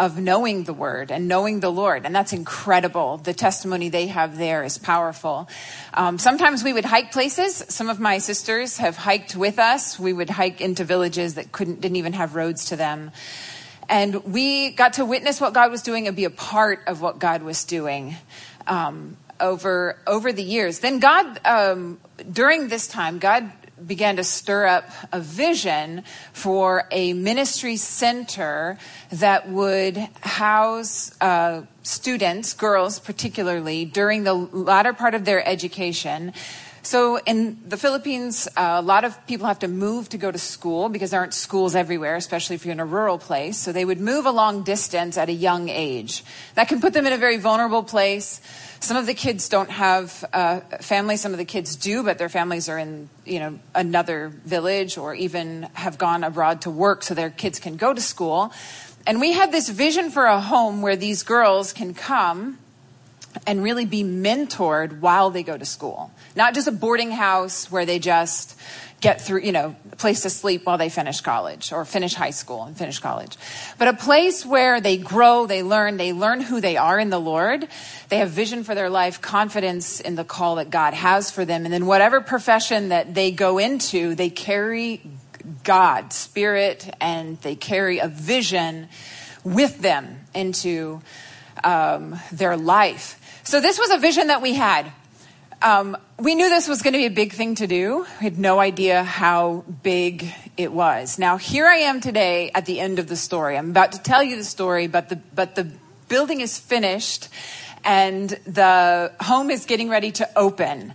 of 0.00 0.18
knowing 0.18 0.64
the 0.64 0.72
word 0.72 1.10
and 1.12 1.28
knowing 1.28 1.60
the 1.60 1.70
Lord. 1.70 2.06
And 2.06 2.14
that's 2.14 2.32
incredible. 2.32 3.18
The 3.18 3.34
testimony 3.34 3.90
they 3.90 4.06
have 4.06 4.38
there 4.38 4.64
is 4.64 4.78
powerful. 4.78 5.46
Um, 5.92 6.18
sometimes 6.18 6.64
we 6.64 6.72
would 6.72 6.86
hike 6.86 7.12
places. 7.12 7.62
Some 7.68 7.90
of 7.90 8.00
my 8.00 8.16
sisters 8.16 8.78
have 8.78 8.96
hiked 8.96 9.36
with 9.36 9.58
us. 9.58 9.98
We 9.98 10.14
would 10.14 10.30
hike 10.30 10.62
into 10.62 10.84
villages 10.84 11.34
that 11.34 11.52
couldn't, 11.52 11.82
didn't 11.82 11.96
even 11.96 12.14
have 12.14 12.34
roads 12.34 12.64
to 12.66 12.76
them. 12.76 13.10
And 13.90 14.24
we 14.24 14.70
got 14.70 14.94
to 14.94 15.04
witness 15.04 15.38
what 15.38 15.52
God 15.52 15.70
was 15.70 15.82
doing 15.82 16.06
and 16.06 16.16
be 16.16 16.24
a 16.24 16.30
part 16.30 16.80
of 16.86 17.02
what 17.02 17.18
God 17.18 17.42
was 17.42 17.64
doing. 17.64 18.16
Um, 18.66 19.18
over 19.38 19.96
over 20.06 20.32
the 20.32 20.42
years. 20.42 20.80
Then 20.80 20.98
God, 20.98 21.40
um, 21.46 21.98
during 22.30 22.68
this 22.68 22.86
time, 22.86 23.18
God 23.18 23.50
began 23.86 24.16
to 24.16 24.24
stir 24.24 24.66
up 24.66 24.90
a 25.12 25.20
vision 25.20 26.02
for 26.32 26.86
a 26.90 27.12
ministry 27.12 27.76
center 27.76 28.78
that 29.10 29.48
would 29.48 29.96
house 30.20 31.12
uh, 31.20 31.62
students, 31.82 32.52
girls 32.52 32.98
particularly, 32.98 33.84
during 33.84 34.24
the 34.24 34.34
latter 34.34 34.92
part 34.92 35.14
of 35.14 35.24
their 35.24 35.46
education. 35.46 36.32
So 36.82 37.18
in 37.26 37.60
the 37.68 37.76
Philippines, 37.76 38.48
uh, 38.56 38.76
a 38.78 38.82
lot 38.82 39.04
of 39.04 39.26
people 39.26 39.46
have 39.46 39.58
to 39.58 39.68
move 39.68 40.08
to 40.10 40.18
go 40.18 40.30
to 40.30 40.38
school 40.38 40.88
because 40.88 41.10
there 41.10 41.20
aren't 41.20 41.34
schools 41.34 41.74
everywhere, 41.74 42.16
especially 42.16 42.56
if 42.56 42.64
you're 42.64 42.72
in 42.72 42.80
a 42.80 42.86
rural 42.86 43.18
place. 43.18 43.58
So 43.58 43.70
they 43.70 43.84
would 43.84 44.00
move 44.00 44.24
a 44.24 44.30
long 44.30 44.62
distance 44.62 45.18
at 45.18 45.28
a 45.28 45.32
young 45.32 45.68
age. 45.68 46.24
That 46.54 46.68
can 46.68 46.80
put 46.80 46.94
them 46.94 47.06
in 47.06 47.12
a 47.12 47.18
very 47.18 47.36
vulnerable 47.36 47.82
place. 47.82 48.40
Some 48.80 48.96
of 48.96 49.04
the 49.04 49.14
kids 49.14 49.48
don't 49.50 49.70
have 49.70 50.24
uh, 50.32 50.60
families. 50.80 51.20
Some 51.20 51.32
of 51.32 51.38
the 51.38 51.44
kids 51.44 51.76
do, 51.76 52.02
but 52.02 52.16
their 52.16 52.30
families 52.30 52.68
are 52.68 52.78
in 52.78 53.10
you 53.26 53.38
know 53.38 53.58
another 53.74 54.28
village 54.44 54.96
or 54.96 55.14
even 55.14 55.68
have 55.74 55.98
gone 55.98 56.24
abroad 56.24 56.62
to 56.62 56.70
work, 56.70 57.02
so 57.02 57.14
their 57.14 57.30
kids 57.30 57.60
can 57.60 57.76
go 57.76 57.92
to 57.92 58.00
school. 58.00 58.52
And 59.06 59.20
we 59.20 59.32
had 59.32 59.52
this 59.52 59.68
vision 59.68 60.10
for 60.10 60.24
a 60.24 60.40
home 60.40 60.82
where 60.82 60.96
these 60.96 61.22
girls 61.22 61.72
can 61.72 61.94
come 61.94 62.58
and 63.46 63.62
really 63.62 63.84
be 63.84 64.02
mentored 64.02 65.00
while 65.00 65.30
they 65.30 65.42
go 65.42 65.56
to 65.56 65.64
school. 65.64 66.10
Not 66.34 66.54
just 66.54 66.66
a 66.66 66.72
boarding 66.72 67.10
house 67.10 67.70
where 67.70 67.86
they 67.86 67.98
just 67.98 68.58
get 69.00 69.20
through, 69.20 69.40
you 69.40 69.52
know, 69.52 69.74
a 69.90 69.96
place 69.96 70.22
to 70.22 70.30
sleep 70.30 70.66
while 70.66 70.76
they 70.76 70.90
finish 70.90 71.20
college 71.20 71.72
or 71.72 71.84
finish 71.84 72.14
high 72.14 72.30
school 72.30 72.64
and 72.64 72.76
finish 72.76 72.98
college. 72.98 73.36
But 73.78 73.88
a 73.88 73.94
place 73.94 74.44
where 74.44 74.80
they 74.80 74.98
grow, 74.98 75.46
they 75.46 75.62
learn, 75.62 75.96
they 75.96 76.12
learn 76.12 76.40
who 76.40 76.60
they 76.60 76.76
are 76.76 76.98
in 76.98 77.08
the 77.08 77.18
Lord. 77.18 77.66
They 78.10 78.18
have 78.18 78.30
vision 78.30 78.62
for 78.62 78.74
their 78.74 78.90
life, 78.90 79.22
confidence 79.22 80.00
in 80.00 80.16
the 80.16 80.24
call 80.24 80.56
that 80.56 80.70
God 80.70 80.92
has 80.92 81.30
for 81.30 81.44
them. 81.44 81.64
And 81.64 81.72
then 81.72 81.86
whatever 81.86 82.20
profession 82.20 82.90
that 82.90 83.14
they 83.14 83.30
go 83.30 83.58
into, 83.58 84.14
they 84.14 84.30
carry 84.30 85.00
God, 85.64 86.12
spirit, 86.12 86.88
and 87.00 87.40
they 87.40 87.56
carry 87.56 87.98
a 87.98 88.08
vision 88.08 88.88
with 89.44 89.80
them 89.80 90.20
into 90.34 91.00
um, 91.64 92.18
their 92.30 92.56
life. 92.56 93.16
So 93.44 93.60
this 93.60 93.78
was 93.78 93.90
a 93.90 93.98
vision 93.98 94.26
that 94.26 94.42
we 94.42 94.54
had. 94.54 94.92
Um, 95.62 95.94
we 96.18 96.34
knew 96.34 96.48
this 96.48 96.68
was 96.68 96.80
going 96.80 96.94
to 96.94 96.98
be 96.98 97.04
a 97.04 97.10
big 97.10 97.32
thing 97.32 97.54
to 97.56 97.66
do. 97.66 98.06
We 98.18 98.24
had 98.24 98.38
no 98.38 98.58
idea 98.58 99.04
how 99.04 99.64
big 99.82 100.26
it 100.56 100.72
was. 100.72 101.18
Now, 101.18 101.36
here 101.36 101.66
I 101.66 101.76
am 101.76 102.00
today 102.00 102.50
at 102.54 102.64
the 102.64 102.80
end 102.80 102.98
of 102.98 103.08
the 103.08 103.16
story. 103.16 103.58
I'm 103.58 103.68
about 103.70 103.92
to 103.92 104.02
tell 104.02 104.22
you 104.22 104.36
the 104.36 104.44
story, 104.44 104.86
but 104.86 105.10
the, 105.10 105.16
but 105.34 105.56
the 105.56 105.70
building 106.08 106.40
is 106.40 106.58
finished 106.58 107.28
and 107.84 108.30
the 108.46 109.12
home 109.20 109.50
is 109.50 109.66
getting 109.66 109.90
ready 109.90 110.10
to 110.12 110.28
open. 110.34 110.94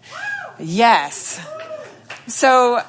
Yes. 0.58 1.40
So, 2.26 2.82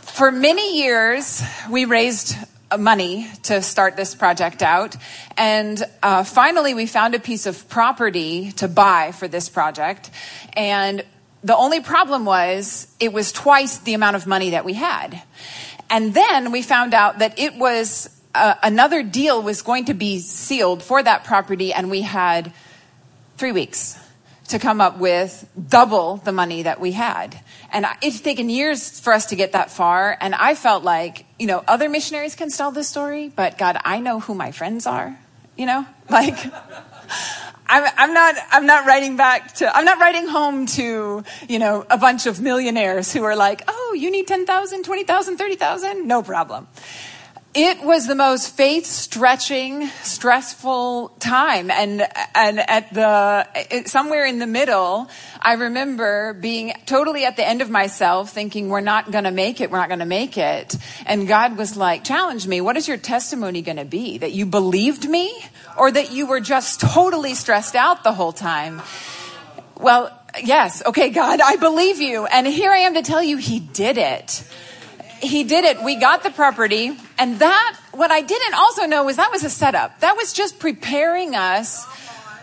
for 0.00 0.32
many 0.32 0.82
years, 0.82 1.42
we 1.70 1.84
raised 1.84 2.34
money 2.76 3.28
to 3.44 3.62
start 3.62 3.96
this 3.96 4.14
project 4.14 4.62
out. 4.62 4.96
And 5.36 5.82
uh, 6.02 6.24
finally, 6.24 6.74
we 6.74 6.86
found 6.86 7.14
a 7.14 7.20
piece 7.20 7.46
of 7.46 7.68
property 7.68 8.52
to 8.52 8.68
buy 8.68 9.12
for 9.12 9.28
this 9.28 9.48
project. 9.48 10.10
And 10.54 11.04
the 11.42 11.56
only 11.56 11.80
problem 11.80 12.24
was 12.24 12.92
it 13.00 13.12
was 13.12 13.32
twice 13.32 13.78
the 13.78 13.94
amount 13.94 14.16
of 14.16 14.26
money 14.26 14.50
that 14.50 14.64
we 14.64 14.74
had. 14.74 15.22
And 15.90 16.12
then 16.12 16.52
we 16.52 16.62
found 16.62 16.92
out 16.92 17.20
that 17.20 17.38
it 17.38 17.54
was 17.54 18.10
uh, 18.34 18.54
another 18.62 19.02
deal 19.02 19.42
was 19.42 19.62
going 19.62 19.86
to 19.86 19.94
be 19.94 20.18
sealed 20.18 20.82
for 20.82 21.02
that 21.02 21.24
property, 21.24 21.72
and 21.72 21.90
we 21.90 22.02
had 22.02 22.52
three 23.36 23.52
weeks 23.52 23.98
to 24.48 24.58
come 24.58 24.80
up 24.80 24.98
with 24.98 25.48
double 25.68 26.16
the 26.16 26.32
money 26.32 26.62
that 26.62 26.80
we 26.80 26.92
had. 26.92 27.40
And 27.70 27.86
it's 28.00 28.20
taken 28.20 28.48
years 28.48 28.98
for 29.00 29.12
us 29.12 29.26
to 29.26 29.36
get 29.36 29.52
that 29.52 29.70
far. 29.70 30.16
And 30.20 30.34
I 30.34 30.54
felt 30.54 30.84
like, 30.84 31.26
you 31.38 31.46
know, 31.46 31.62
other 31.68 31.88
missionaries 31.88 32.34
can 32.34 32.50
tell 32.50 32.70
this 32.70 32.88
story, 32.88 33.28
but 33.28 33.58
God, 33.58 33.78
I 33.84 34.00
know 34.00 34.20
who 34.20 34.34
my 34.34 34.52
friends 34.52 34.86
are, 34.86 35.18
you 35.56 35.66
know, 35.66 35.86
like. 36.10 36.38
I'm, 37.70 37.84
I'm, 37.98 38.14
not, 38.14 38.34
I'm 38.50 38.64
not 38.64 38.86
writing 38.86 39.18
back 39.18 39.52
to, 39.56 39.76
I'm 39.76 39.84
not 39.84 39.98
writing 39.98 40.26
home 40.26 40.64
to, 40.78 41.22
you 41.50 41.58
know, 41.58 41.84
a 41.90 41.98
bunch 41.98 42.24
of 42.24 42.40
millionaires 42.40 43.12
who 43.12 43.24
are 43.24 43.36
like, 43.36 43.62
oh, 43.68 43.94
you 43.94 44.10
need 44.10 44.26
10,000, 44.26 44.84
20,000, 44.84 45.36
30,000? 45.36 46.06
No 46.06 46.22
problem 46.22 46.66
it 47.60 47.82
was 47.82 48.06
the 48.06 48.14
most 48.14 48.56
faith 48.56 48.86
stretching, 48.86 49.88
stressful 50.04 51.08
time. 51.18 51.72
And, 51.72 52.06
and 52.32 52.60
at 52.60 52.94
the, 52.94 53.84
somewhere 53.86 54.24
in 54.26 54.38
the 54.38 54.46
middle, 54.46 55.10
I 55.40 55.54
remember 55.54 56.34
being 56.34 56.72
totally 56.86 57.24
at 57.24 57.34
the 57.34 57.44
end 57.44 57.60
of 57.60 57.68
myself 57.68 58.30
thinking, 58.30 58.68
we're 58.68 58.80
not 58.80 59.10
going 59.10 59.24
to 59.24 59.32
make 59.32 59.60
it. 59.60 59.72
We're 59.72 59.78
not 59.78 59.88
going 59.88 59.98
to 59.98 60.06
make 60.06 60.38
it. 60.38 60.76
And 61.04 61.26
God 61.26 61.56
was 61.56 61.76
like, 61.76 62.04
challenge 62.04 62.46
me. 62.46 62.60
What 62.60 62.76
is 62.76 62.86
your 62.86 62.96
testimony 62.96 63.60
going 63.60 63.78
to 63.78 63.84
be? 63.84 64.18
That 64.18 64.30
you 64.30 64.46
believed 64.46 65.08
me 65.08 65.36
or 65.76 65.90
that 65.90 66.12
you 66.12 66.28
were 66.28 66.40
just 66.40 66.80
totally 66.80 67.34
stressed 67.34 67.74
out 67.74 68.04
the 68.04 68.12
whole 68.12 68.32
time? 68.32 68.82
Well, 69.76 70.16
yes. 70.40 70.80
Okay, 70.86 71.10
God, 71.10 71.40
I 71.40 71.56
believe 71.56 72.00
you. 72.00 72.24
And 72.26 72.46
here 72.46 72.70
I 72.70 72.78
am 72.78 72.94
to 72.94 73.02
tell 73.02 73.22
you 73.22 73.36
he 73.36 73.58
did 73.58 73.98
it 73.98 74.44
he 75.20 75.44
did 75.44 75.64
it. 75.64 75.82
We 75.82 75.96
got 75.96 76.22
the 76.22 76.30
property. 76.30 76.96
And 77.18 77.38
that, 77.38 77.78
what 77.92 78.10
I 78.10 78.20
didn't 78.20 78.54
also 78.54 78.86
know 78.86 79.04
was 79.04 79.16
that 79.16 79.30
was 79.30 79.44
a 79.44 79.50
setup. 79.50 80.00
That 80.00 80.16
was 80.16 80.32
just 80.32 80.58
preparing 80.58 81.34
us 81.34 81.86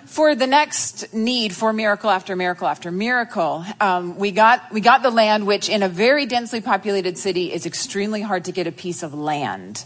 for 0.05 0.33
the 0.33 0.47
next 0.47 1.13
need 1.13 1.53
for 1.53 1.73
miracle 1.73 2.09
after 2.09 2.35
miracle 2.35 2.67
after 2.67 2.89
miracle. 2.91 3.65
Um, 3.81 4.17
we 4.17 4.31
got 4.31 4.71
we 4.71 4.79
got 4.79 5.03
the 5.03 5.11
land, 5.11 5.45
which 5.45 5.67
in 5.67 5.83
a 5.83 5.89
very 5.89 6.25
densely 6.25 6.61
populated 6.61 7.17
city 7.17 7.51
is 7.51 7.65
extremely 7.65 8.21
hard 8.21 8.45
to 8.45 8.53
get 8.53 8.65
a 8.65 8.71
piece 8.71 9.03
of 9.03 9.13
land. 9.13 9.83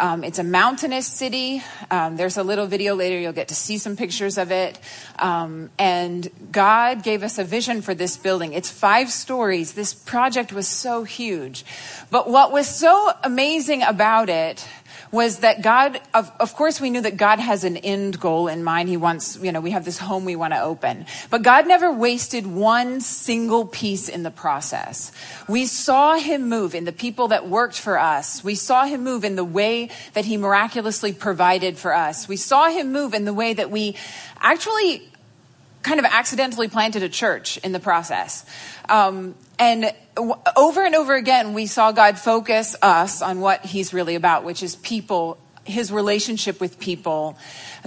Um, 0.00 0.24
it's 0.24 0.38
a 0.38 0.44
mountainous 0.44 1.06
city. 1.06 1.62
Um, 1.90 2.16
there's 2.16 2.38
a 2.38 2.42
little 2.42 2.66
video 2.66 2.94
later, 2.94 3.18
you'll 3.18 3.34
get 3.34 3.48
to 3.48 3.54
see 3.54 3.76
some 3.76 3.96
pictures 3.96 4.38
of 4.38 4.50
it. 4.50 4.78
Um, 5.18 5.68
and 5.78 6.26
God 6.50 7.02
gave 7.02 7.22
us 7.22 7.38
a 7.38 7.44
vision 7.44 7.82
for 7.82 7.94
this 7.94 8.16
building. 8.16 8.54
It's 8.54 8.70
five 8.70 9.10
stories. 9.10 9.72
This 9.72 9.92
project 9.92 10.54
was 10.54 10.66
so 10.66 11.04
huge. 11.04 11.66
But 12.10 12.30
what 12.30 12.50
was 12.50 12.66
so 12.66 13.12
amazing 13.22 13.82
about 13.82 14.30
it 14.30 14.66
was 15.12 15.38
that 15.38 15.62
God, 15.62 16.00
of, 16.14 16.30
of 16.38 16.54
course, 16.54 16.80
we 16.80 16.90
knew 16.90 17.00
that 17.00 17.16
God 17.16 17.40
has 17.40 17.64
an 17.64 17.76
end 17.76 18.20
goal 18.20 18.46
in 18.46 18.62
mind. 18.62 18.88
He 18.88 18.96
wants, 18.96 19.38
you 19.42 19.50
know, 19.50 19.60
we 19.60 19.72
have 19.72 19.84
this 19.84 19.98
home 19.98 20.24
we 20.24 20.36
want 20.36 20.54
to 20.54 20.60
open. 20.60 21.06
But 21.30 21.42
God 21.42 21.66
never 21.66 21.92
wasted 21.92 22.46
one 22.46 23.00
single 23.00 23.66
piece 23.66 24.08
in 24.08 24.22
the 24.22 24.30
process. 24.30 25.10
We 25.48 25.66
saw 25.66 26.14
Him 26.14 26.48
move 26.48 26.74
in 26.74 26.84
the 26.84 26.92
people 26.92 27.28
that 27.28 27.48
worked 27.48 27.78
for 27.78 27.98
us. 27.98 28.44
We 28.44 28.54
saw 28.54 28.84
Him 28.84 29.02
move 29.02 29.24
in 29.24 29.34
the 29.34 29.44
way 29.44 29.90
that 30.12 30.24
He 30.24 30.36
miraculously 30.36 31.12
provided 31.12 31.76
for 31.76 31.94
us. 31.94 32.28
We 32.28 32.36
saw 32.36 32.68
Him 32.68 32.92
move 32.92 33.12
in 33.12 33.24
the 33.24 33.34
way 33.34 33.52
that 33.52 33.70
we 33.70 33.96
actually 34.40 35.02
kind 35.82 35.98
of 35.98 36.06
accidentally 36.06 36.68
planted 36.68 37.02
a 37.02 37.08
church 37.08 37.56
in 37.58 37.72
the 37.72 37.80
process. 37.80 38.44
Um, 38.88 39.34
and 39.58 39.92
over 40.56 40.84
and 40.84 40.94
over 40.94 41.14
again, 41.14 41.54
we 41.54 41.66
saw 41.66 41.92
God 41.92 42.18
focus 42.18 42.76
us 42.82 43.22
on 43.22 43.40
what 43.40 43.64
He's 43.64 43.94
really 43.94 44.14
about, 44.14 44.44
which 44.44 44.62
is 44.62 44.76
people 44.76 45.38
his 45.70 45.90
relationship 45.90 46.60
with 46.60 46.78
people, 46.78 47.38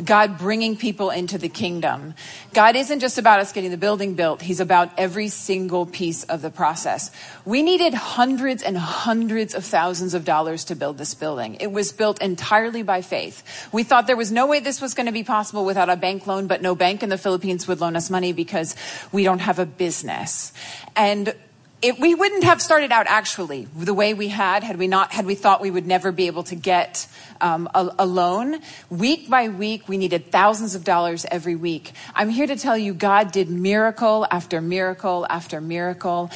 God 0.03 0.37
bringing 0.37 0.75
people 0.75 1.09
into 1.09 1.37
the 1.37 1.49
kingdom. 1.49 2.15
God 2.53 2.75
isn't 2.75 2.99
just 2.99 3.17
about 3.17 3.39
us 3.39 3.51
getting 3.51 3.71
the 3.71 3.77
building 3.77 4.15
built, 4.15 4.41
he's 4.41 4.59
about 4.59 4.89
every 4.97 5.27
single 5.27 5.85
piece 5.85 6.23
of 6.23 6.41
the 6.41 6.49
process. 6.49 7.11
We 7.45 7.61
needed 7.61 7.93
hundreds 7.93 8.63
and 8.63 8.77
hundreds 8.77 9.53
of 9.53 9.63
thousands 9.63 10.13
of 10.13 10.25
dollars 10.25 10.65
to 10.65 10.75
build 10.75 10.97
this 10.97 11.13
building. 11.13 11.55
It 11.59 11.71
was 11.71 11.91
built 11.91 12.21
entirely 12.21 12.83
by 12.83 13.01
faith. 13.01 13.43
We 13.71 13.83
thought 13.83 14.07
there 14.07 14.17
was 14.17 14.31
no 14.31 14.47
way 14.47 14.59
this 14.59 14.81
was 14.81 14.93
going 14.93 15.05
to 15.07 15.11
be 15.11 15.23
possible 15.23 15.65
without 15.65 15.89
a 15.89 15.95
bank 15.95 16.25
loan, 16.25 16.47
but 16.47 16.61
no 16.61 16.75
bank 16.75 17.03
in 17.03 17.09
the 17.09 17.17
Philippines 17.17 17.67
would 17.67 17.81
loan 17.81 17.95
us 17.95 18.09
money 18.09 18.33
because 18.33 18.75
we 19.11 19.23
don't 19.23 19.39
have 19.39 19.59
a 19.59 19.65
business. 19.65 20.53
And 20.95 21.35
it, 21.83 21.99
we 21.99 22.15
wouldn't 22.15 22.45
have 22.45 22.61
started 22.61 22.93
out 22.93 23.07
actually 23.07 23.67
the 23.75 23.93
way 23.93 24.13
we 24.13 24.29
had 24.29 24.63
had 24.63 24.77
we 24.77 24.87
not 24.87 25.11
had 25.11 25.25
we 25.25 25.35
thought 25.35 25.59
we 25.59 25.69
would 25.69 25.85
never 25.85 26.11
be 26.13 26.27
able 26.27 26.43
to 26.43 26.55
get 26.55 27.07
um, 27.41 27.69
a, 27.75 27.93
a 27.99 28.05
loan. 28.05 28.61
Week 28.89 29.29
by 29.29 29.49
week 29.49 29.89
we 29.89 29.97
needed 29.97 30.31
thousands 30.31 30.75
of 30.75 30.85
dollars 30.85 31.25
every 31.29 31.55
week. 31.55 31.91
I'm 32.15 32.29
here 32.29 32.47
to 32.47 32.55
tell 32.55 32.77
you 32.77 32.93
god 32.93 33.31
did 33.31 33.49
miracle 33.49 34.25
after 34.31 34.61
miracle 34.61 35.27
after 35.29 35.59
miracle. 35.59 36.31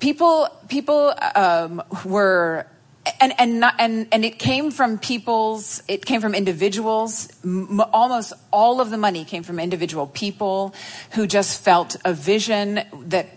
People 0.00 0.48
people 0.68 1.14
um, 1.34 1.80
were 2.04 2.66
and 3.20 3.32
and 3.38 3.60
not, 3.60 3.74
and 3.78 4.08
and 4.10 4.24
it 4.24 4.38
came 4.38 4.70
from 4.70 4.98
people's 4.98 5.82
it 5.86 6.04
came 6.04 6.20
from 6.20 6.34
individuals. 6.34 7.28
M- 7.44 7.80
almost 7.92 8.32
all 8.52 8.80
of 8.80 8.90
the 8.90 8.98
money 8.98 9.24
came 9.24 9.44
from 9.44 9.60
individual 9.60 10.06
people 10.06 10.74
who 11.12 11.26
just 11.26 11.62
felt 11.62 11.96
a 12.04 12.12
vision 12.12 12.80
that 13.06 13.28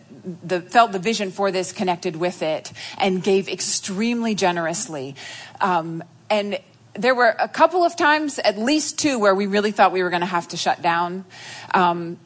the, 0.43 0.61
felt 0.61 0.91
the 0.91 0.99
vision 0.99 1.31
for 1.31 1.51
this, 1.51 1.71
connected 1.71 2.15
with 2.15 2.41
it, 2.41 2.71
and 2.97 3.23
gave 3.23 3.47
extremely 3.47 4.35
generously. 4.35 5.15
Um, 5.59 6.03
and 6.29 6.59
there 6.93 7.15
were 7.15 7.35
a 7.39 7.47
couple 7.47 7.83
of 7.83 7.95
times, 7.95 8.39
at 8.39 8.57
least 8.57 8.99
two, 8.99 9.19
where 9.19 9.35
we 9.35 9.47
really 9.47 9.71
thought 9.71 9.91
we 9.91 10.03
were 10.03 10.09
going 10.09 10.21
to 10.21 10.25
have 10.25 10.47
to 10.49 10.57
shut 10.57 10.81
down. 10.81 11.25
Um, 11.73 12.19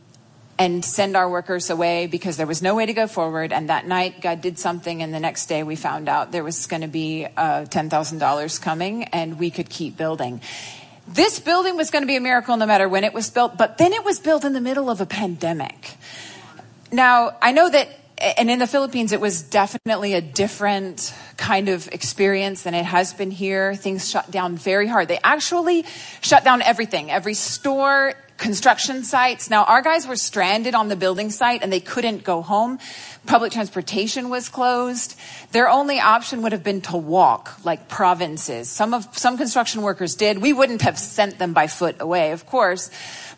and 0.57 0.85
send 0.85 1.17
our 1.17 1.29
workers 1.29 1.69
away 1.69 2.07
because 2.07 2.37
there 2.37 2.47
was 2.47 2.61
no 2.61 2.75
way 2.75 2.85
to 2.85 2.93
go 2.93 3.07
forward. 3.07 3.51
And 3.51 3.69
that 3.69 3.85
night, 3.85 4.21
God 4.21 4.41
did 4.41 4.57
something, 4.57 5.01
and 5.01 5.13
the 5.13 5.19
next 5.19 5.47
day 5.47 5.63
we 5.63 5.75
found 5.75 6.07
out 6.07 6.31
there 6.31 6.43
was 6.43 6.65
going 6.67 6.81
to 6.81 6.87
be 6.87 7.25
uh, 7.25 7.65
$10,000 7.65 8.61
coming, 8.61 9.03
and 9.05 9.37
we 9.37 9.51
could 9.51 9.69
keep 9.69 9.97
building. 9.97 10.41
This 11.07 11.39
building 11.39 11.77
was 11.77 11.91
going 11.91 12.03
to 12.03 12.07
be 12.07 12.15
a 12.15 12.21
miracle 12.21 12.57
no 12.57 12.65
matter 12.65 12.89
when 12.89 13.03
it 13.03 13.13
was 13.13 13.29
built, 13.29 13.57
but 13.57 13.77
then 13.77 13.93
it 13.93 14.03
was 14.03 14.19
built 14.19 14.43
in 14.43 14.53
the 14.53 14.61
middle 14.61 14.89
of 14.89 15.01
a 15.01 15.05
pandemic. 15.05 15.97
Now, 16.95 17.35
I 17.41 17.51
know 17.51 17.69
that, 17.69 17.89
and 18.37 18.49
in 18.49 18.59
the 18.59 18.67
Philippines, 18.67 19.11
it 19.11 19.19
was 19.19 19.41
definitely 19.41 20.13
a 20.13 20.21
different 20.21 21.13
kind 21.35 21.67
of 21.67 21.89
experience 21.89 22.63
than 22.63 22.73
it 22.73 22.85
has 22.85 23.13
been 23.13 23.31
here. 23.31 23.75
Things 23.75 24.09
shut 24.09 24.31
down 24.31 24.55
very 24.55 24.87
hard. 24.87 25.09
They 25.09 25.19
actually 25.21 25.83
shut 26.21 26.45
down 26.45 26.61
everything, 26.61 27.11
every 27.11 27.33
store, 27.33 28.13
construction 28.37 29.03
sites. 29.03 29.49
Now, 29.49 29.65
our 29.65 29.81
guys 29.81 30.07
were 30.07 30.15
stranded 30.15 30.73
on 30.73 30.87
the 30.87 30.95
building 30.95 31.31
site 31.31 31.63
and 31.63 31.71
they 31.71 31.81
couldn't 31.81 32.23
go 32.23 32.41
home. 32.41 32.79
Public 33.25 33.51
transportation 33.51 34.29
was 34.29 34.47
closed. 34.47 35.19
Their 35.51 35.67
only 35.67 35.99
option 35.99 36.43
would 36.43 36.53
have 36.53 36.63
been 36.63 36.79
to 36.83 36.95
walk, 36.95 37.59
like 37.65 37.89
provinces. 37.89 38.69
Some 38.69 38.93
of, 38.93 39.05
some 39.17 39.37
construction 39.37 39.81
workers 39.81 40.15
did. 40.15 40.37
We 40.37 40.53
wouldn't 40.53 40.83
have 40.83 40.97
sent 40.97 41.39
them 41.39 41.51
by 41.51 41.67
foot 41.67 41.97
away, 41.99 42.31
of 42.31 42.45
course. 42.45 42.89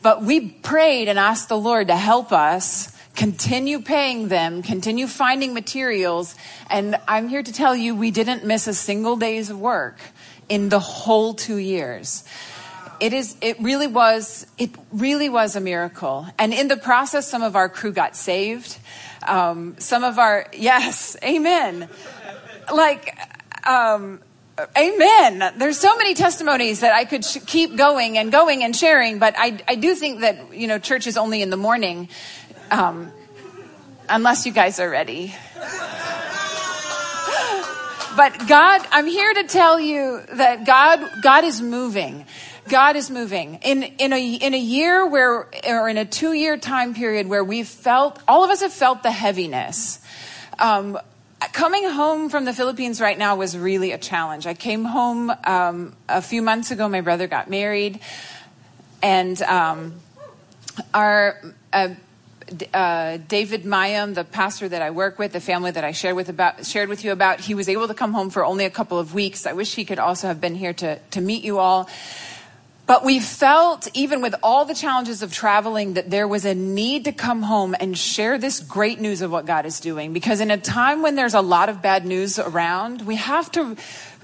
But 0.03 0.21
we 0.21 0.47
prayed 0.47 1.07
and 1.07 1.17
asked 1.17 1.49
the 1.49 1.57
Lord 1.57 1.87
to 1.87 1.95
help 1.95 2.31
us 2.31 2.93
continue 3.17 3.81
paying 3.81 4.27
them, 4.29 4.61
continue 4.61 5.07
finding 5.07 5.53
materials. 5.53 6.35
And 6.69 6.95
I'm 7.07 7.27
here 7.27 7.43
to 7.43 7.51
tell 7.51 7.75
you, 7.75 7.95
we 7.95 8.11
didn't 8.11 8.45
miss 8.45 8.67
a 8.67 8.73
single 8.73 9.17
day's 9.17 9.49
of 9.49 9.59
work 9.59 9.99
in 10.47 10.69
the 10.69 10.79
whole 10.79 11.33
two 11.33 11.57
years. 11.57 12.23
It 12.99 13.13
is, 13.13 13.35
it 13.41 13.59
really 13.59 13.87
was, 13.87 14.47
it 14.57 14.69
really 14.91 15.29
was 15.29 15.55
a 15.55 15.59
miracle. 15.59 16.27
And 16.37 16.53
in 16.53 16.67
the 16.67 16.77
process, 16.77 17.27
some 17.27 17.41
of 17.41 17.55
our 17.55 17.69
crew 17.69 17.91
got 17.91 18.15
saved. 18.15 18.77
Um, 19.27 19.75
some 19.79 20.03
of 20.03 20.19
our, 20.19 20.47
yes, 20.53 21.17
amen. 21.23 21.89
Like, 22.71 23.17
um, 23.67 24.21
Amen. 24.75 25.53
There's 25.57 25.77
so 25.77 25.95
many 25.97 26.15
testimonies 26.15 26.79
that 26.79 26.91
I 26.91 27.05
could 27.05 27.23
sh- 27.23 27.37
keep 27.45 27.75
going 27.75 28.17
and 28.17 28.31
going 28.31 28.63
and 28.63 28.75
sharing, 28.75 29.19
but 29.19 29.35
I, 29.37 29.59
I 29.67 29.75
do 29.75 29.93
think 29.93 30.21
that, 30.21 30.51
you 30.51 30.65
know, 30.65 30.79
church 30.79 31.05
is 31.05 31.15
only 31.15 31.43
in 31.43 31.51
the 31.51 31.57
morning. 31.57 32.09
Um, 32.71 33.11
unless 34.09 34.45
you 34.45 34.51
guys 34.51 34.79
are 34.79 34.89
ready. 34.89 35.33
But 38.17 38.47
God, 38.47 38.81
I'm 38.91 39.05
here 39.05 39.31
to 39.31 39.43
tell 39.43 39.79
you 39.79 40.21
that 40.33 40.65
God, 40.65 41.07
God 41.21 41.43
is 41.43 41.61
moving. 41.61 42.25
God 42.67 42.95
is 42.95 43.11
moving. 43.11 43.59
In, 43.61 43.83
in 43.83 44.11
a, 44.11 44.33
in 44.35 44.53
a 44.55 44.59
year 44.59 45.05
where, 45.05 45.47
or 45.67 45.87
in 45.87 45.97
a 45.97 46.05
two 46.05 46.33
year 46.33 46.57
time 46.57 46.95
period 46.95 47.27
where 47.27 47.43
we've 47.43 47.67
felt, 47.67 48.19
all 48.27 48.43
of 48.43 48.49
us 48.49 48.61
have 48.61 48.73
felt 48.73 49.03
the 49.03 49.11
heaviness. 49.11 49.99
Um, 50.57 50.97
coming 51.53 51.87
home 51.87 52.29
from 52.29 52.45
the 52.45 52.53
Philippines 52.53 52.99
right 52.99 53.17
now 53.17 53.35
was 53.35 53.55
really 53.55 53.91
a 53.91 53.99
challenge. 53.99 54.47
I 54.47 54.55
came 54.55 54.83
home 54.83 55.31
um, 55.43 55.95
a 56.09 56.21
few 56.21 56.41
months 56.41 56.71
ago. 56.71 56.89
My 56.89 57.01
brother 57.01 57.27
got 57.27 57.49
married, 57.49 57.99
and 59.03 59.39
um, 59.43 59.93
our 60.93 61.39
uh, 61.71 61.89
uh, 62.73 63.17
David 63.27 63.63
Mayam, 63.63 64.15
the 64.15 64.23
pastor 64.23 64.69
that 64.69 64.81
I 64.81 64.91
work 64.91 65.19
with, 65.19 65.33
the 65.33 65.41
family 65.41 65.71
that 65.71 65.83
I 65.83 65.91
shared 65.91 66.15
with 66.15 66.29
about 66.29 66.65
shared 66.65 66.89
with 66.89 67.03
you 67.03 67.11
about, 67.11 67.41
he 67.41 67.53
was 67.53 67.67
able 67.67 67.87
to 67.87 67.93
come 67.93 68.13
home 68.13 68.29
for 68.29 68.45
only 68.45 68.65
a 68.65 68.69
couple 68.69 68.97
of 68.97 69.13
weeks. 69.13 69.45
I 69.45 69.53
wish 69.53 69.75
he 69.75 69.85
could 69.85 69.99
also 69.99 70.27
have 70.27 70.39
been 70.39 70.55
here 70.55 70.73
to 70.73 70.99
to 71.11 71.21
meet 71.21 71.43
you 71.43 71.59
all. 71.59 71.89
But 72.87 73.03
we 73.03 73.19
felt, 73.19 73.89
even 73.93 74.21
with 74.21 74.33
all 74.41 74.63
the 74.63 74.73
challenges 74.73 75.21
of 75.21 75.33
traveling, 75.33 75.95
that 75.95 76.09
there 76.09 76.25
was 76.25 76.45
a 76.45 76.55
need 76.55 77.03
to 77.03 77.11
come 77.11 77.43
home 77.43 77.75
and 77.77 77.97
share 77.97 78.37
this 78.37 78.61
great 78.61 79.01
news 79.01 79.21
of 79.21 79.29
what 79.29 79.45
God 79.45 79.65
is 79.65 79.81
doing. 79.81 80.13
Because 80.13 80.39
in 80.39 80.51
a 80.51 80.57
time 80.57 81.01
when 81.01 81.15
there's 81.15 81.33
a 81.33 81.41
lot 81.41 81.67
of 81.67 81.81
bad 81.81 82.05
news 82.05 82.39
around, 82.39 83.01
we 83.01 83.17
have 83.17 83.51
to 83.51 83.75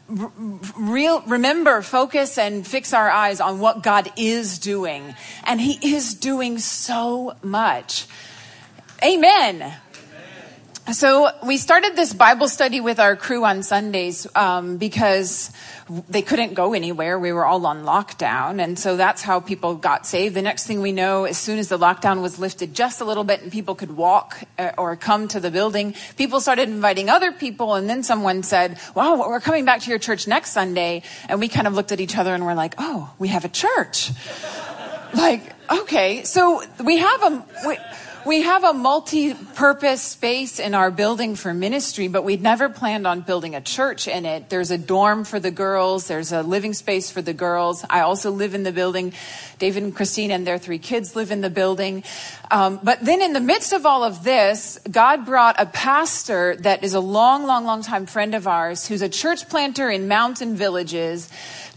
real, 0.07 1.21
remember, 1.21 1.81
focus, 1.81 2.37
and 2.37 2.65
fix 2.65 2.93
our 2.93 3.09
eyes 3.09 3.39
on 3.39 3.59
what 3.59 3.83
God 3.83 4.11
is 4.17 4.59
doing. 4.59 5.15
And 5.43 5.59
He 5.59 5.95
is 5.95 6.13
doing 6.13 6.59
so 6.59 7.35
much. 7.41 8.07
Amen. 9.03 9.73
So 10.91 11.31
we 11.45 11.55
started 11.55 11.95
this 11.95 12.13
Bible 12.13 12.49
study 12.49 12.81
with 12.81 12.99
our 12.99 13.15
crew 13.15 13.45
on 13.45 13.63
Sundays 13.63 14.27
um, 14.35 14.75
because 14.75 15.49
they 16.09 16.21
couldn't 16.21 16.55
go 16.55 16.73
anywhere. 16.73 17.17
We 17.17 17.31
were 17.31 17.45
all 17.45 17.65
on 17.65 17.85
lockdown, 17.85 18.61
and 18.61 18.77
so 18.77 18.97
that's 18.97 19.21
how 19.21 19.39
people 19.39 19.75
got 19.75 20.05
saved. 20.05 20.35
The 20.35 20.41
next 20.41 20.67
thing 20.67 20.81
we 20.81 20.91
know, 20.91 21.23
as 21.23 21.37
soon 21.37 21.57
as 21.57 21.69
the 21.69 21.79
lockdown 21.79 22.21
was 22.21 22.37
lifted 22.37 22.73
just 22.73 22.99
a 22.99 23.05
little 23.05 23.23
bit 23.23 23.41
and 23.41 23.49
people 23.49 23.75
could 23.75 23.95
walk 23.95 24.43
uh, 24.59 24.71
or 24.77 24.97
come 24.97 25.29
to 25.29 25.39
the 25.39 25.49
building, 25.49 25.95
people 26.17 26.41
started 26.41 26.67
inviting 26.67 27.09
other 27.09 27.31
people, 27.31 27.75
and 27.75 27.89
then 27.89 28.03
someone 28.03 28.43
said, 28.43 28.77
"Wow, 28.93 29.15
we're 29.29 29.39
coming 29.39 29.63
back 29.63 29.81
to 29.83 29.89
your 29.89 29.99
church 29.99 30.27
next 30.27 30.51
Sunday," 30.51 31.03
and 31.29 31.39
we 31.39 31.47
kind 31.47 31.65
of 31.65 31.75
looked 31.75 31.93
at 31.93 32.01
each 32.01 32.17
other 32.17 32.35
and 32.35 32.45
we're 32.45 32.55
like, 32.55 32.75
"Oh, 32.77 33.09
we 33.19 33.29
have 33.29 33.45
a 33.45 33.49
church." 33.49 34.11
like, 35.13 35.53
okay, 35.71 36.23
so 36.23 36.61
we 36.83 36.97
have 36.97 37.23
a. 37.23 37.45
We, 37.67 37.77
we 38.25 38.43
have 38.43 38.63
a 38.63 38.73
multi-purpose 38.73 40.01
space 40.01 40.59
in 40.59 40.73
our 40.73 40.91
building 40.91 41.35
for 41.35 41.53
ministry, 41.53 42.07
but 42.07 42.23
we'd 42.23 42.41
never 42.41 42.69
planned 42.69 43.05
on 43.05 43.21
building 43.21 43.55
a 43.55 43.61
church 43.61 44.07
in 44.07 44.25
it. 44.25 44.49
There's 44.49 44.71
a 44.71 44.77
dorm 44.77 45.23
for 45.23 45.39
the 45.39 45.51
girls. 45.51 46.07
There's 46.07 46.31
a 46.31 46.41
living 46.41 46.73
space 46.73 47.11
for 47.11 47.21
the 47.21 47.33
girls. 47.33 47.85
I 47.89 48.01
also 48.01 48.31
live 48.31 48.53
in 48.53 48.63
the 48.63 48.71
building. 48.71 49.13
David 49.59 49.83
and 49.83 49.95
Christine 49.95 50.31
and 50.31 50.47
their 50.47 50.57
three 50.57 50.79
kids 50.79 51.15
live 51.15 51.31
in 51.31 51.41
the 51.41 51.49
building. 51.49 52.03
Um, 52.49 52.79
but 52.83 53.03
then 53.03 53.21
in 53.21 53.33
the 53.33 53.39
midst 53.39 53.73
of 53.73 53.85
all 53.85 54.03
of 54.03 54.23
this, 54.23 54.79
God 54.89 55.25
brought 55.25 55.59
a 55.59 55.65
pastor 55.65 56.55
that 56.57 56.83
is 56.83 56.93
a 56.93 56.99
long, 56.99 57.45
long, 57.45 57.65
long 57.65 57.81
time 57.81 58.05
friend 58.05 58.35
of 58.35 58.47
ours 58.47 58.87
who's 58.87 59.01
a 59.01 59.09
church 59.09 59.49
planter 59.49 59.89
in 59.89 60.07
mountain 60.07 60.55
villages 60.55 61.29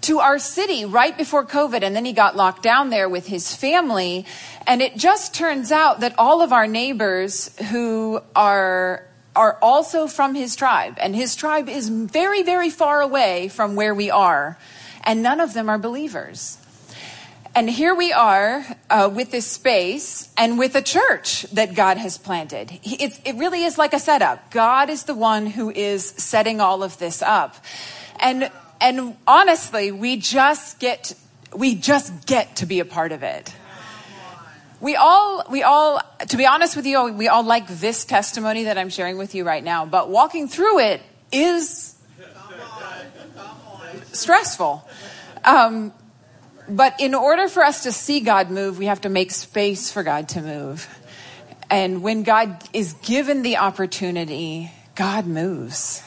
to 0.02 0.20
our 0.20 0.38
city 0.38 0.84
right 0.84 1.16
before 1.16 1.44
COVID. 1.44 1.82
And 1.82 1.96
then 1.96 2.04
he 2.04 2.12
got 2.12 2.36
locked 2.36 2.62
down 2.62 2.90
there 2.90 3.08
with 3.08 3.26
his 3.26 3.54
family. 3.54 4.26
And 4.66 4.82
it 4.82 4.96
just 4.96 5.34
turns 5.34 5.72
out 5.72 6.00
that 6.00 6.14
all 6.18 6.42
of 6.42 6.52
our 6.52 6.66
neighbors 6.66 7.56
who 7.70 8.20
are 8.34 9.06
are 9.36 9.58
also 9.60 10.06
from 10.06 10.34
his 10.34 10.56
tribe, 10.56 10.96
and 10.98 11.14
his 11.14 11.36
tribe 11.36 11.68
is 11.68 11.90
very, 11.90 12.42
very 12.42 12.70
far 12.70 13.02
away 13.02 13.48
from 13.48 13.76
where 13.76 13.94
we 13.94 14.10
are, 14.10 14.58
and 15.04 15.22
none 15.22 15.40
of 15.40 15.52
them 15.52 15.68
are 15.68 15.78
believers. 15.78 16.56
And 17.54 17.70
here 17.70 17.94
we 17.94 18.12
are 18.12 18.66
uh, 18.90 19.10
with 19.12 19.30
this 19.30 19.46
space 19.46 20.28
and 20.36 20.58
with 20.58 20.74
a 20.74 20.82
church 20.82 21.42
that 21.52 21.74
God 21.74 21.96
has 21.96 22.18
planted. 22.18 22.80
It's, 22.82 23.18
it 23.24 23.36
really 23.36 23.64
is 23.64 23.78
like 23.78 23.94
a 23.94 23.98
setup. 23.98 24.50
God 24.50 24.90
is 24.90 25.04
the 25.04 25.14
one 25.14 25.46
who 25.46 25.70
is 25.70 26.04
setting 26.04 26.60
all 26.60 26.82
of 26.82 26.98
this 26.98 27.22
up. 27.22 27.56
And 28.20 28.50
and 28.80 29.16
honestly, 29.26 29.92
we 29.92 30.16
just 30.16 30.78
get 30.78 31.14
we 31.54 31.74
just 31.74 32.26
get 32.26 32.56
to 32.56 32.66
be 32.66 32.80
a 32.80 32.84
part 32.84 33.12
of 33.12 33.22
it. 33.22 33.54
We 34.80 34.94
all 34.94 35.44
we 35.50 35.62
all 35.62 36.00
to 36.28 36.36
be 36.36 36.46
honest 36.46 36.76
with 36.76 36.86
you, 36.86 37.12
we 37.12 37.28
all 37.28 37.44
like 37.44 37.66
this 37.68 38.04
testimony 38.04 38.64
that 38.64 38.78
I'm 38.78 38.90
sharing 38.90 39.18
with 39.18 39.34
you 39.34 39.44
right 39.44 39.64
now, 39.64 39.86
but 39.86 40.10
walking 40.10 40.48
through 40.48 40.80
it 40.80 41.00
is 41.32 41.94
stressful. 44.12 44.88
Um, 45.44 45.92
but 46.68 47.00
in 47.00 47.14
order 47.14 47.48
for 47.48 47.62
us 47.62 47.84
to 47.84 47.92
see 47.92 48.20
God 48.20 48.50
move, 48.50 48.78
we 48.78 48.86
have 48.86 49.02
to 49.02 49.08
make 49.08 49.30
space 49.30 49.90
for 49.90 50.02
God 50.02 50.28
to 50.30 50.42
move. 50.42 50.88
And 51.70 52.02
when 52.02 52.22
God 52.22 52.62
is 52.72 52.94
given 52.94 53.42
the 53.42 53.58
opportunity, 53.58 54.70
God 54.94 55.26
moves. 55.26 56.02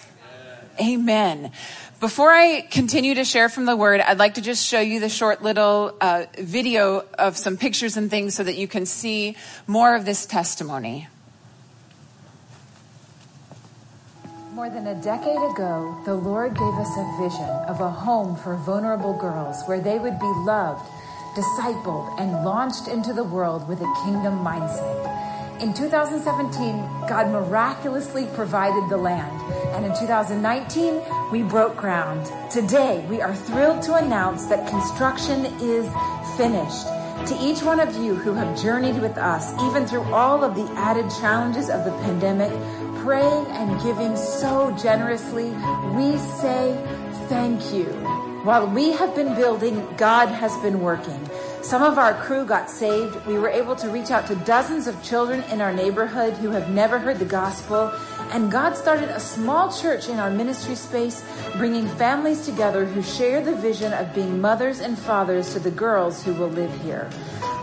Amen. 0.82 1.52
Before 2.00 2.32
I 2.32 2.62
continue 2.62 3.16
to 3.16 3.26
share 3.26 3.50
from 3.50 3.66
the 3.66 3.76
word, 3.76 4.00
I'd 4.00 4.20
like 4.20 4.36
to 4.36 4.42
just 4.42 4.66
show 4.66 4.80
you 4.80 5.02
the 5.02 5.10
short 5.10 5.44
little 5.44 5.94
uh, 6.00 6.28
video 6.38 7.06
of 7.18 7.36
some 7.36 7.58
pictures 7.58 7.98
and 7.98 8.10
things 8.10 8.36
so 8.36 8.44
that 8.46 8.56
you 8.56 8.70
can 8.70 8.86
see 8.86 9.36
more 9.68 9.94
of 9.94 10.06
this 10.06 10.26
testimony. 10.26 11.10
More 14.54 14.70
than 14.70 14.88
a 14.88 14.96
decade 14.96 15.44
ago, 15.52 16.02
the 16.06 16.16
Lord 16.16 16.54
gave 16.54 16.74
us 16.76 16.90
a 16.98 17.22
vision 17.22 17.50
of 17.68 17.82
a 17.82 17.90
home 17.90 18.38
for 18.38 18.56
vulnerable 18.56 19.18
girls 19.18 19.62
where 19.66 19.82
they 19.82 20.00
would 20.00 20.20
be 20.20 20.34
loved, 20.46 20.90
discipled, 21.36 22.18
and 22.18 22.46
launched 22.46 22.88
into 22.88 23.12
the 23.12 23.26
world 23.26 23.68
with 23.68 23.82
a 23.82 23.94
kingdom 24.06 24.40
mindset. 24.40 25.30
In 25.62 25.74
2017, 25.74 26.78
God 27.10 27.30
miraculously 27.32 28.26
provided 28.34 28.90
the 28.90 28.96
land, 28.96 29.42
and 29.74 29.86
in 29.86 29.96
2019, 29.98 31.02
we 31.32 31.44
broke 31.44 31.76
ground. 31.76 32.26
Today, 32.52 33.06
we 33.10 33.22
are 33.22 33.36
thrilled 33.36 33.82
to 33.84 33.96
announce 33.96 34.46
that 34.48 34.68
construction 34.70 35.46
is 35.62 35.86
finished. 36.38 36.86
To 37.28 37.38
each 37.40 37.62
one 37.62 37.80
of 37.80 37.96
you 37.96 38.16
who 38.16 38.34
have 38.34 38.60
journeyed 38.62 39.02
with 39.02 39.18
us, 39.18 39.52
even 39.62 39.86
through 39.86 40.04
all 40.14 40.44
of 40.44 40.56
the 40.56 40.66
added 40.76 41.10
challenges 41.20 41.70
of 41.70 41.86
the 41.86 41.92
pandemic, 42.04 42.52
praying 43.04 43.46
and 43.48 43.82
giving 43.84 44.16
so 44.16 44.72
generously, 44.82 45.52
we 45.96 46.18
say 46.40 46.76
thank 47.28 47.74
you. 47.74 47.86
While 48.44 48.68
we 48.68 48.92
have 48.94 49.16
been 49.16 49.36
building, 49.36 49.86
God 49.98 50.28
has 50.30 50.56
been 50.58 50.80
working. 50.82 51.29
Some 51.62 51.84
of 51.84 51.98
our 51.98 52.13
crew 52.13 52.45
got 52.45 52.69
saved. 52.69 53.26
We 53.26 53.38
were 53.38 53.50
able 53.50 53.76
to 53.76 53.89
reach 53.89 54.12
out 54.12 54.26
to 54.28 54.36
dozens 54.36 54.88
of 54.88 55.04
children 55.04 55.43
in 55.52 55.60
our 55.60 55.74
neighborhood 55.74 56.34
who 56.36 56.50
have 56.52 56.69
never 56.69 56.98
heard 56.98 57.19
the 57.19 57.26
gospel. 57.26 57.91
And 58.32 58.50
God 58.50 58.78
started 58.78 59.10
a 59.10 59.19
small 59.19 59.72
church 59.72 60.08
in 60.08 60.19
our 60.19 60.30
ministry 60.30 60.76
space, 60.76 61.24
bringing 61.58 61.88
families 61.88 62.45
together 62.45 62.86
who 62.86 63.02
share 63.02 63.43
the 63.43 63.56
vision 63.56 63.91
of 63.91 64.15
being 64.15 64.39
mothers 64.39 64.80
and 64.80 64.98
fathers 64.98 65.54
to 65.54 65.60
the 65.60 65.72
girls 65.72 66.24
who 66.24 66.34
will 66.34 66.50
live 66.50 66.74
here. 66.82 67.10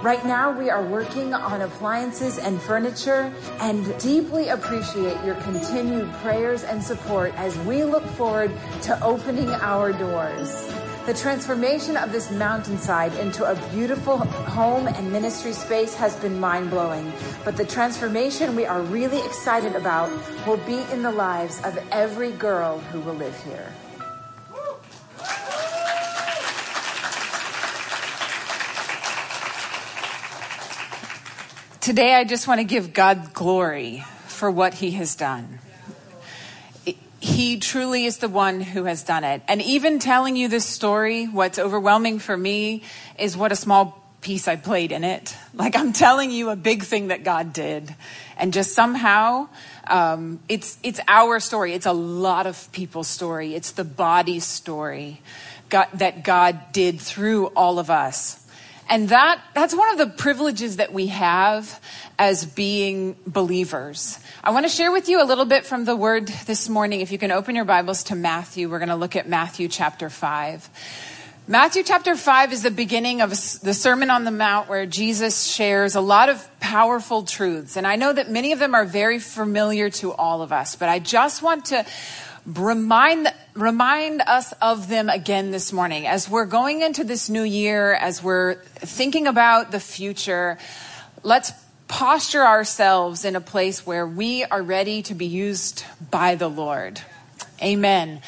Right 0.03 0.25
now, 0.27 0.57
we 0.57 0.69
are 0.69 0.85
working 0.85 1.33
on 1.33 1.63
appliances 1.63 2.39
and 2.39 2.61
furniture 2.61 3.33
and 3.61 3.99
deeply 3.99 4.49
appreciate 4.49 5.25
your 5.25 5.37
continued 5.37 6.13
prayers 6.17 6.65
and 6.65 6.83
support 6.83 7.33
as 7.37 7.59
we 7.61 7.83
look 7.83 8.05
forward 8.11 8.53
to 8.83 9.03
opening 9.03 9.49
our 9.49 9.93
doors. 9.93 10.71
The 11.07 11.15
transformation 11.15 11.97
of 11.97 12.11
this 12.11 12.33
mountainside 12.33 13.15
into 13.15 13.45
a 13.45 13.55
beautiful 13.71 14.19
home 14.19 14.89
and 14.89 15.13
ministry 15.13 15.53
space 15.53 15.95
has 15.95 16.17
been 16.17 16.41
mind 16.41 16.71
blowing. 16.71 17.13
But 17.45 17.57
the 17.57 17.65
transformation 17.65 18.57
we 18.57 18.67
are 18.67 18.81
really 18.81 19.25
excited 19.25 19.77
about 19.77 20.11
will 20.49 20.57
be 20.57 20.83
in 20.91 21.03
the 21.03 21.13
lives 21.13 21.63
of 21.63 21.79
every 21.93 22.33
girl 22.33 22.81
who 22.91 22.99
will 23.03 23.15
live 23.15 23.41
here. 23.45 23.73
Today, 31.81 32.17
I 32.17 32.25
just 32.25 32.49
want 32.49 32.59
to 32.59 32.65
give 32.65 32.93
God 32.93 33.33
glory 33.33 34.03
for 34.27 34.51
what 34.51 34.75
He 34.75 34.91
has 34.99 35.15
done. 35.15 35.61
He 37.37 37.59
truly 37.59 38.07
is 38.07 38.17
the 38.17 38.31
one 38.31 38.63
who 38.63 38.85
has 38.85 39.03
done 39.03 39.23
it. 39.23 39.43
And 39.47 39.61
even 39.61 39.99
telling 39.99 40.37
you 40.37 40.49
this 40.49 40.65
story, 40.65 41.27
what's 41.27 41.59
overwhelming 41.59 42.19
for 42.19 42.35
me 42.35 42.83
is 43.19 43.37
what 43.37 43.53
a 43.53 43.57
small 43.57 44.03
piece 44.23 44.49
I 44.49 44.57
played 44.57 44.91
in 44.91 45.05
it. 45.05 45.37
Like 45.53 45.77
I'm 45.77 45.93
telling 45.93 46.31
you 46.31 46.49
a 46.51 46.57
big 46.57 46.83
thing 46.83 47.09
that 47.09 47.25
God 47.25 47.55
did, 47.55 47.95
and 48.37 48.53
just 48.53 48.75
somehow 48.75 49.49
um, 49.87 50.39
it's 50.51 50.77
it's 50.83 51.01
our 51.09 51.41
story. 51.41 51.73
It's 51.73 51.87
a 51.87 51.95
lot 51.95 52.47
of 52.47 52.71
people's 52.73 53.09
story. 53.09 53.55
It's 53.55 53.71
the 53.73 53.85
body's 53.85 54.45
story 54.45 55.23
God, 55.71 55.89
that 55.95 56.25
God 56.25 56.61
did 56.73 57.01
through 57.01 57.47
all 57.57 57.79
of 57.79 57.89
us. 57.91 58.46
And 58.89 59.09
that, 59.09 59.41
that's 59.53 59.75
one 59.75 59.91
of 59.91 59.99
the 59.99 60.07
privileges 60.07 60.77
that 60.77 60.93
we 60.93 61.09
have 61.09 61.81
as 62.19 62.45
being 62.45 63.17
believers. 63.27 64.19
I 64.45 64.51
want 64.51 64.65
to 64.65 64.71
share 64.71 64.93
with 64.93 65.09
you 65.09 65.21
a 65.21 65.25
little 65.25 65.45
bit 65.45 65.67
from 65.67 65.85
the 65.85 65.97
word 65.97 66.29
this 66.47 66.69
morning. 66.69 67.01
If 67.01 67.11
you 67.11 67.19
can 67.19 67.33
open 67.33 67.57
your 67.57 67.65
Bibles 67.65 68.05
to 68.05 68.15
Matthew, 68.15 68.71
we're 68.71 68.79
going 68.79 68.91
to 68.91 68.97
look 68.97 69.17
at 69.17 69.29
Matthew 69.29 69.67
chapter 69.67 70.09
5. 70.09 70.71
Matthew 71.49 71.83
chapter 71.83 72.17
5 72.17 72.53
is 72.53 72.63
the 72.63 72.71
beginning 72.71 73.21
of 73.21 73.31
the 73.31 73.75
Sermon 73.75 74.11
on 74.11 74.25
the 74.25 74.31
Mount 74.31 74.69
where 74.69 74.87
Jesus 74.87 75.45
shares 75.45 75.95
a 75.95 76.01
lot 76.01 76.29
of 76.29 76.49
powerful 76.61 77.23
truths. 77.23 77.77
And 77.77 77.87
I 77.87 77.97
know 77.97 78.13
that 78.13 78.31
many 78.31 78.53
of 78.53 78.59
them 78.59 78.75
are 78.75 78.85
very 78.85 79.19
familiar 79.19 79.91
to 79.91 80.13
all 80.13 80.43
of 80.43 80.53
us, 80.53 80.77
but 80.77 80.89
I 80.89 80.99
just 80.99 81.43
want 81.43 81.67
to 81.67 81.87
remind 82.47 83.33
remind 83.55 84.21
us 84.21 84.53
of 84.63 84.89
them 84.89 85.09
again 85.09 85.51
this 85.51 85.73
morning. 85.73 86.07
As 86.07 86.31
we're 86.31 86.47
going 86.47 86.83
into 86.83 87.03
this 87.03 87.29
new 87.29 87.43
year 87.43 87.93
as 87.95 88.23
we're 88.23 88.55
thinking 88.55 89.27
about 89.27 89.73
the 89.73 89.81
future 89.81 90.59
let's 91.23 91.53
posture 91.89 92.43
ourselves 92.43 93.25
in 93.25 93.35
a 93.35 93.41
place 93.41 93.85
where 93.85 94.07
we 94.07 94.45
are 94.45 94.63
ready 94.63 95.03
to 95.03 95.15
be 95.15 95.27
used 95.27 95.85
by 96.11 96.37
the 96.37 96.49
lord. 96.49 97.01
Amen. 97.61 98.21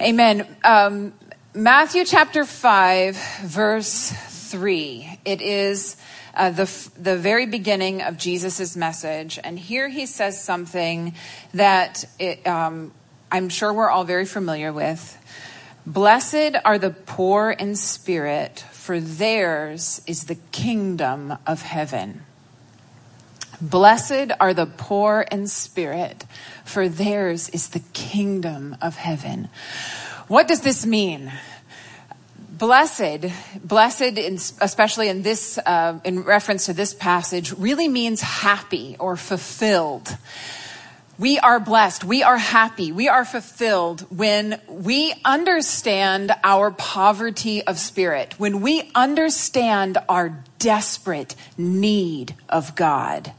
Amen. 0.00 0.46
Um, 0.62 1.14
matthew 1.54 2.04
chapter 2.04 2.44
5 2.44 3.16
verse 3.44 4.10
3 4.10 5.20
it 5.24 5.40
is 5.40 5.96
uh, 6.34 6.50
the, 6.50 6.90
the 6.98 7.16
very 7.16 7.46
beginning 7.46 8.02
of 8.02 8.18
Jesus' 8.18 8.76
message. 8.76 9.38
And 9.42 9.58
here 9.58 9.88
he 9.88 10.04
says 10.04 10.42
something 10.42 11.14
that 11.54 12.04
it, 12.18 12.46
um, 12.46 12.92
I'm 13.30 13.48
sure 13.48 13.72
we're 13.72 13.90
all 13.90 14.04
very 14.04 14.24
familiar 14.24 14.72
with. 14.72 15.18
Blessed 15.86 16.56
are 16.64 16.78
the 16.78 16.90
poor 16.90 17.50
in 17.50 17.76
spirit, 17.76 18.64
for 18.72 19.00
theirs 19.00 20.02
is 20.06 20.24
the 20.24 20.36
kingdom 20.52 21.36
of 21.46 21.62
heaven. 21.62 22.22
Blessed 23.60 24.32
are 24.38 24.52
the 24.52 24.66
poor 24.66 25.24
in 25.30 25.46
spirit, 25.46 26.24
for 26.64 26.88
theirs 26.88 27.48
is 27.48 27.68
the 27.68 27.82
kingdom 27.92 28.76
of 28.82 28.96
heaven. 28.96 29.48
What 30.28 30.48
does 30.48 30.60
this 30.60 30.84
mean? 30.84 31.32
Blessed, 32.50 33.26
blessed, 33.62 34.18
in, 34.18 34.34
especially 34.60 35.08
in 35.08 35.22
this, 35.22 35.58
uh, 35.58 36.00
in 36.04 36.22
reference 36.22 36.66
to 36.66 36.72
this 36.72 36.94
passage, 36.94 37.52
really 37.52 37.88
means 37.88 38.20
happy 38.20 38.96
or 38.98 39.16
fulfilled. 39.16 40.16
We 41.18 41.38
are 41.38 41.58
blessed. 41.58 42.04
We 42.04 42.22
are 42.22 42.36
happy. 42.36 42.92
We 42.92 43.08
are 43.08 43.24
fulfilled 43.24 44.02
when 44.10 44.60
we 44.68 45.14
understand 45.24 46.32
our 46.44 46.70
poverty 46.70 47.62
of 47.62 47.78
spirit, 47.78 48.34
when 48.38 48.60
we 48.60 48.90
understand 48.94 49.96
our 50.10 50.44
desperate 50.58 51.34
need 51.56 52.34
of 52.50 52.74
God. 52.74 53.32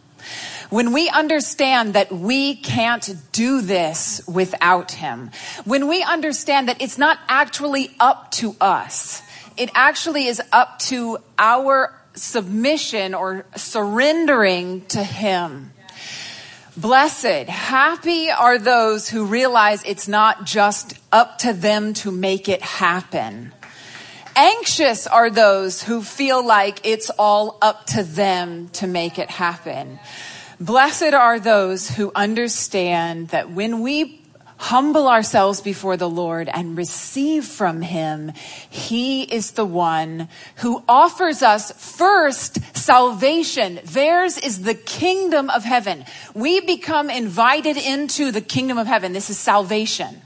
When 0.71 0.91
we 0.91 1.07
understand 1.07 1.93
that 1.93 2.11
we 2.11 2.55
can't 2.55 3.15
do 3.31 3.61
this 3.61 4.21
without 4.27 4.93
Him. 4.93 5.29
When 5.63 5.87
we 5.87 6.01
understand 6.01 6.67
that 6.67 6.81
it's 6.81 6.97
not 6.97 7.19
actually 7.29 7.91
up 7.99 8.31
to 8.31 8.55
us. 8.59 9.21
It 9.55 9.69
actually 9.75 10.25
is 10.25 10.41
up 10.51 10.79
to 10.79 11.19
our 11.37 11.93
submission 12.15 13.13
or 13.13 13.45
surrendering 13.55 14.85
to 14.87 15.03
Him. 15.03 15.71
Blessed, 16.77 17.49
happy 17.49 18.29
are 18.29 18.59
those 18.59 19.09
who 19.09 19.25
realize 19.25 19.81
it's 19.83 20.07
not 20.07 20.45
just 20.45 20.93
up 21.11 21.39
to 21.39 21.51
them 21.51 21.95
to 21.95 22.11
make 22.11 22.47
it 22.47 22.61
happen. 22.61 23.51
Anxious 24.35 25.07
are 25.07 25.31
those 25.31 25.81
who 25.81 26.03
feel 26.03 26.45
like 26.45 26.85
it's 26.85 27.09
all 27.17 27.57
up 27.63 27.87
to 27.87 28.03
them 28.03 28.69
to 28.73 28.85
make 28.85 29.17
it 29.17 29.31
happen. 29.31 29.99
Blessed 30.59 31.15
are 31.15 31.39
those 31.39 31.89
who 31.89 32.11
understand 32.13 33.29
that 33.29 33.49
when 33.49 33.81
we 33.81 34.16
humble 34.57 35.07
ourselves 35.07 35.61
before 35.61 35.97
the 35.97 36.09
Lord 36.09 36.49
and 36.49 36.77
receive 36.77 37.45
from 37.45 37.81
Him, 37.81 38.33
He 38.69 39.23
is 39.23 39.51
the 39.51 39.65
one 39.65 40.27
who 40.57 40.83
offers 40.87 41.41
us 41.41 41.71
first 41.71 42.59
salvation. 42.75 43.79
Theirs 43.83 44.37
is 44.37 44.63
the 44.63 44.75
kingdom 44.75 45.49
of 45.49 45.63
heaven. 45.63 46.05
We 46.33 46.59
become 46.61 47.09
invited 47.09 47.77
into 47.77 48.31
the 48.31 48.41
kingdom 48.41 48.77
of 48.77 48.87
heaven. 48.87 49.13
This 49.13 49.29
is 49.29 49.37
salvation. 49.37 50.21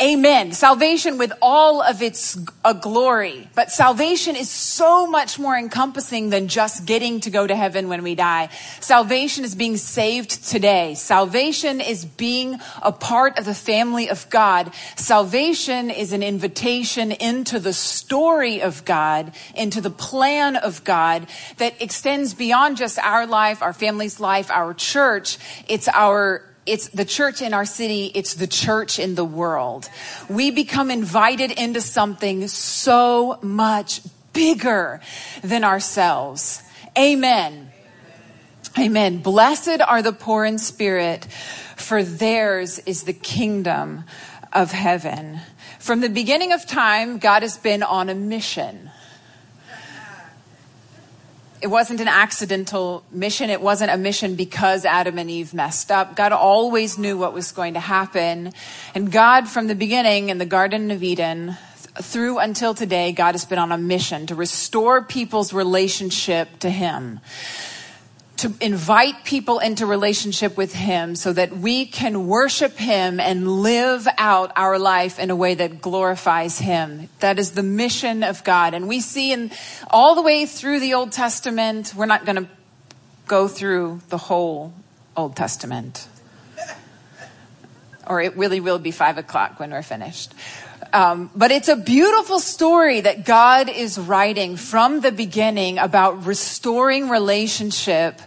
Amen. 0.00 0.52
Salvation 0.52 1.18
with 1.18 1.32
all 1.42 1.82
of 1.82 2.00
its 2.02 2.36
glory. 2.80 3.48
But 3.54 3.70
salvation 3.70 4.36
is 4.36 4.50
so 4.50 5.06
much 5.06 5.38
more 5.38 5.56
encompassing 5.56 6.30
than 6.30 6.48
just 6.48 6.86
getting 6.86 7.20
to 7.20 7.30
go 7.30 7.46
to 7.46 7.54
heaven 7.54 7.88
when 7.88 8.02
we 8.02 8.14
die. 8.14 8.48
Salvation 8.80 9.44
is 9.44 9.54
being 9.54 9.76
saved 9.76 10.46
today. 10.46 10.94
Salvation 10.94 11.80
is 11.80 12.04
being 12.04 12.58
a 12.82 12.92
part 12.92 13.38
of 13.38 13.44
the 13.44 13.54
family 13.54 14.08
of 14.08 14.28
God. 14.30 14.72
Salvation 14.96 15.90
is 15.90 16.12
an 16.12 16.22
invitation 16.22 17.12
into 17.12 17.58
the 17.58 17.72
story 17.72 18.62
of 18.62 18.84
God, 18.84 19.32
into 19.54 19.80
the 19.82 19.90
plan 19.90 20.56
of 20.56 20.84
God 20.84 21.26
that 21.58 21.80
extends 21.82 22.32
beyond 22.32 22.76
just 22.76 22.98
our 22.98 23.26
life, 23.26 23.62
our 23.62 23.74
family's 23.74 24.20
life, 24.20 24.50
our 24.50 24.72
church. 24.72 25.38
It's 25.68 25.88
our 25.88 26.42
it's 26.66 26.88
the 26.88 27.04
church 27.04 27.40
in 27.40 27.54
our 27.54 27.64
city, 27.64 28.10
it's 28.14 28.34
the 28.34 28.46
church 28.46 28.98
in 28.98 29.14
the 29.14 29.24
world. 29.24 29.88
We 30.28 30.50
become 30.50 30.90
invited 30.90 31.52
into 31.52 31.80
something 31.80 32.48
so 32.48 33.38
much 33.42 34.02
bigger 34.32 35.00
than 35.42 35.64
ourselves. 35.64 36.62
Amen. 36.98 37.70
Amen. 38.78 39.18
Blessed 39.18 39.80
are 39.80 40.02
the 40.02 40.12
poor 40.12 40.44
in 40.44 40.58
spirit, 40.58 41.24
for 41.76 42.02
theirs 42.02 42.78
is 42.80 43.04
the 43.04 43.14
kingdom 43.14 44.04
of 44.52 44.72
heaven. 44.72 45.40
From 45.78 46.00
the 46.00 46.10
beginning 46.10 46.52
of 46.52 46.66
time, 46.66 47.18
God 47.18 47.42
has 47.42 47.56
been 47.56 47.82
on 47.82 48.08
a 48.08 48.14
mission. 48.14 48.90
It 51.66 51.70
wasn't 51.70 52.00
an 52.00 52.06
accidental 52.06 53.02
mission. 53.10 53.50
It 53.50 53.60
wasn't 53.60 53.90
a 53.90 53.96
mission 53.96 54.36
because 54.36 54.84
Adam 54.84 55.18
and 55.18 55.28
Eve 55.28 55.52
messed 55.52 55.90
up. 55.90 56.14
God 56.14 56.30
always 56.30 56.96
knew 56.96 57.18
what 57.18 57.32
was 57.32 57.50
going 57.50 57.74
to 57.74 57.80
happen. 57.80 58.52
And 58.94 59.10
God, 59.10 59.48
from 59.48 59.66
the 59.66 59.74
beginning 59.74 60.28
in 60.28 60.38
the 60.38 60.46
Garden 60.46 60.92
of 60.92 61.02
Eden, 61.02 61.56
through 62.00 62.38
until 62.38 62.72
today, 62.72 63.10
God 63.10 63.32
has 63.32 63.44
been 63.44 63.58
on 63.58 63.72
a 63.72 63.78
mission 63.78 64.28
to 64.28 64.36
restore 64.36 65.02
people's 65.02 65.52
relationship 65.52 66.56
to 66.60 66.70
Him 66.70 67.18
to 68.38 68.52
invite 68.60 69.24
people 69.24 69.58
into 69.60 69.86
relationship 69.86 70.56
with 70.56 70.74
Him 70.74 71.16
so 71.16 71.32
that 71.32 71.56
we 71.56 71.86
can 71.86 72.26
worship 72.26 72.76
Him 72.76 73.18
and 73.18 73.62
live 73.62 74.06
out 74.18 74.52
our 74.56 74.78
life 74.78 75.18
in 75.18 75.30
a 75.30 75.36
way 75.36 75.54
that 75.54 75.80
glorifies 75.80 76.58
Him. 76.58 77.08
That 77.20 77.38
is 77.38 77.52
the 77.52 77.62
mission 77.62 78.22
of 78.22 78.44
God. 78.44 78.74
And 78.74 78.88
we 78.88 79.00
see 79.00 79.32
in 79.32 79.50
all 79.90 80.14
the 80.14 80.22
way 80.22 80.44
through 80.44 80.80
the 80.80 80.94
Old 80.94 81.12
Testament, 81.12 81.94
we're 81.96 82.06
not 82.06 82.26
going 82.26 82.44
to 82.44 82.48
go 83.26 83.48
through 83.48 84.02
the 84.10 84.18
whole 84.18 84.74
Old 85.16 85.34
Testament. 85.34 86.06
Or 88.06 88.20
it 88.20 88.36
really 88.36 88.60
will 88.60 88.78
be 88.78 88.90
five 88.90 89.18
o'clock 89.18 89.58
when 89.58 89.70
we're 89.70 89.82
finished. 89.82 90.32
Um, 90.96 91.30
but 91.36 91.50
it's 91.50 91.68
a 91.68 91.76
beautiful 91.76 92.40
story 92.40 93.02
that 93.02 93.26
God 93.26 93.68
is 93.68 93.98
writing 93.98 94.56
from 94.56 95.00
the 95.00 95.12
beginning 95.12 95.76
about 95.76 96.24
restoring 96.24 97.10
relationship 97.10 98.18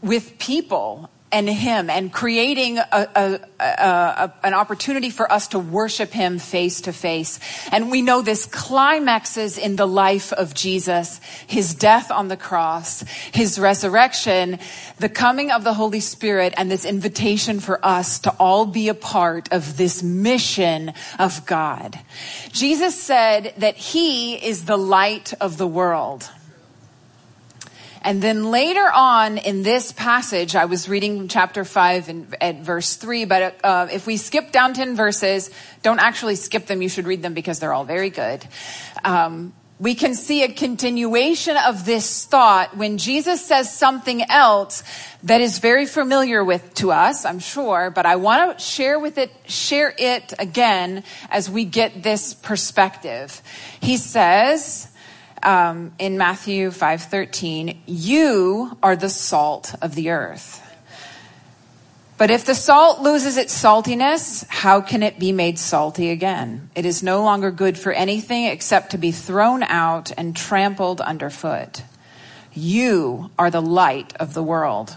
with 0.00 0.38
people 0.38 1.10
and 1.34 1.50
Him 1.50 1.90
and 1.90 2.12
creating 2.12 2.78
a, 2.78 2.86
a, 2.92 3.40
a, 3.58 4.32
an 4.44 4.54
opportunity 4.54 5.10
for 5.10 5.30
us 5.30 5.48
to 5.48 5.58
worship 5.58 6.12
Him 6.12 6.38
face 6.38 6.82
to 6.82 6.92
face. 6.92 7.40
And 7.72 7.90
we 7.90 8.02
know 8.02 8.22
this 8.22 8.46
climaxes 8.46 9.58
in 9.58 9.74
the 9.74 9.86
life 9.86 10.32
of 10.32 10.54
Jesus, 10.54 11.20
His 11.48 11.74
death 11.74 12.12
on 12.12 12.28
the 12.28 12.36
cross, 12.36 13.02
His 13.32 13.58
resurrection, 13.58 14.60
the 14.98 15.08
coming 15.08 15.50
of 15.50 15.64
the 15.64 15.74
Holy 15.74 15.98
Spirit, 15.98 16.54
and 16.56 16.70
this 16.70 16.84
invitation 16.84 17.58
for 17.58 17.84
us 17.84 18.20
to 18.20 18.30
all 18.38 18.64
be 18.64 18.88
a 18.88 18.94
part 18.94 19.52
of 19.52 19.76
this 19.76 20.04
mission 20.04 20.92
of 21.18 21.44
God. 21.46 21.98
Jesus 22.52 23.02
said 23.02 23.54
that 23.58 23.74
He 23.74 24.34
is 24.36 24.66
the 24.66 24.78
light 24.78 25.34
of 25.40 25.58
the 25.58 25.66
world. 25.66 26.30
And 28.04 28.20
then 28.20 28.50
later 28.50 28.86
on 28.92 29.38
in 29.38 29.62
this 29.62 29.90
passage, 29.90 30.54
I 30.54 30.66
was 30.66 30.90
reading 30.90 31.26
chapter 31.26 31.64
5 31.64 32.08
and 32.10 32.36
at 32.38 32.60
verse 32.60 32.96
3, 32.96 33.24
but 33.24 33.58
uh, 33.64 33.88
if 33.90 34.06
we 34.06 34.18
skip 34.18 34.52
down 34.52 34.74
10 34.74 34.94
verses, 34.94 35.50
don't 35.82 35.98
actually 35.98 36.36
skip 36.36 36.66
them, 36.66 36.82
you 36.82 36.90
should 36.90 37.06
read 37.06 37.22
them 37.22 37.32
because 37.32 37.60
they're 37.60 37.72
all 37.72 37.86
very 37.86 38.10
good. 38.10 38.46
Um, 39.04 39.54
we 39.80 39.94
can 39.94 40.14
see 40.14 40.44
a 40.44 40.52
continuation 40.52 41.56
of 41.56 41.84
this 41.84 42.26
thought 42.26 42.76
when 42.76 42.98
Jesus 42.98 43.44
says 43.44 43.74
something 43.74 44.22
else 44.30 44.84
that 45.22 45.40
is 45.40 45.58
very 45.58 45.86
familiar 45.86 46.44
with 46.44 46.74
to 46.74 46.92
us, 46.92 47.24
I'm 47.24 47.40
sure, 47.40 47.90
but 47.90 48.06
I 48.06 48.16
want 48.16 48.58
to 48.58 48.64
share 48.64 48.98
with 48.98 49.18
it, 49.18 49.32
share 49.46 49.94
it 49.98 50.32
again 50.38 51.04
as 51.30 51.50
we 51.50 51.64
get 51.64 52.02
this 52.02 52.34
perspective. 52.34 53.42
He 53.80 53.96
says, 53.96 54.88
um, 55.44 55.92
in 55.98 56.18
Matthew 56.18 56.70
5:13, 56.70 57.82
"You 57.86 58.76
are 58.82 58.96
the 58.96 59.10
salt 59.10 59.74
of 59.80 59.94
the 59.94 60.10
earth." 60.10 60.60
But 62.16 62.30
if 62.30 62.44
the 62.44 62.54
salt 62.54 63.00
loses 63.00 63.36
its 63.36 63.52
saltiness, 63.52 64.46
how 64.48 64.80
can 64.80 65.02
it 65.02 65.18
be 65.18 65.32
made 65.32 65.58
salty 65.58 66.10
again? 66.10 66.70
It 66.74 66.86
is 66.86 67.02
no 67.02 67.24
longer 67.24 67.50
good 67.50 67.76
for 67.76 67.92
anything 67.92 68.44
except 68.44 68.90
to 68.90 68.98
be 68.98 69.10
thrown 69.10 69.64
out 69.64 70.12
and 70.16 70.36
trampled 70.36 71.00
underfoot. 71.00 71.82
You 72.52 73.30
are 73.36 73.50
the 73.50 73.60
light 73.60 74.14
of 74.20 74.32
the 74.32 74.44
world. 74.44 74.96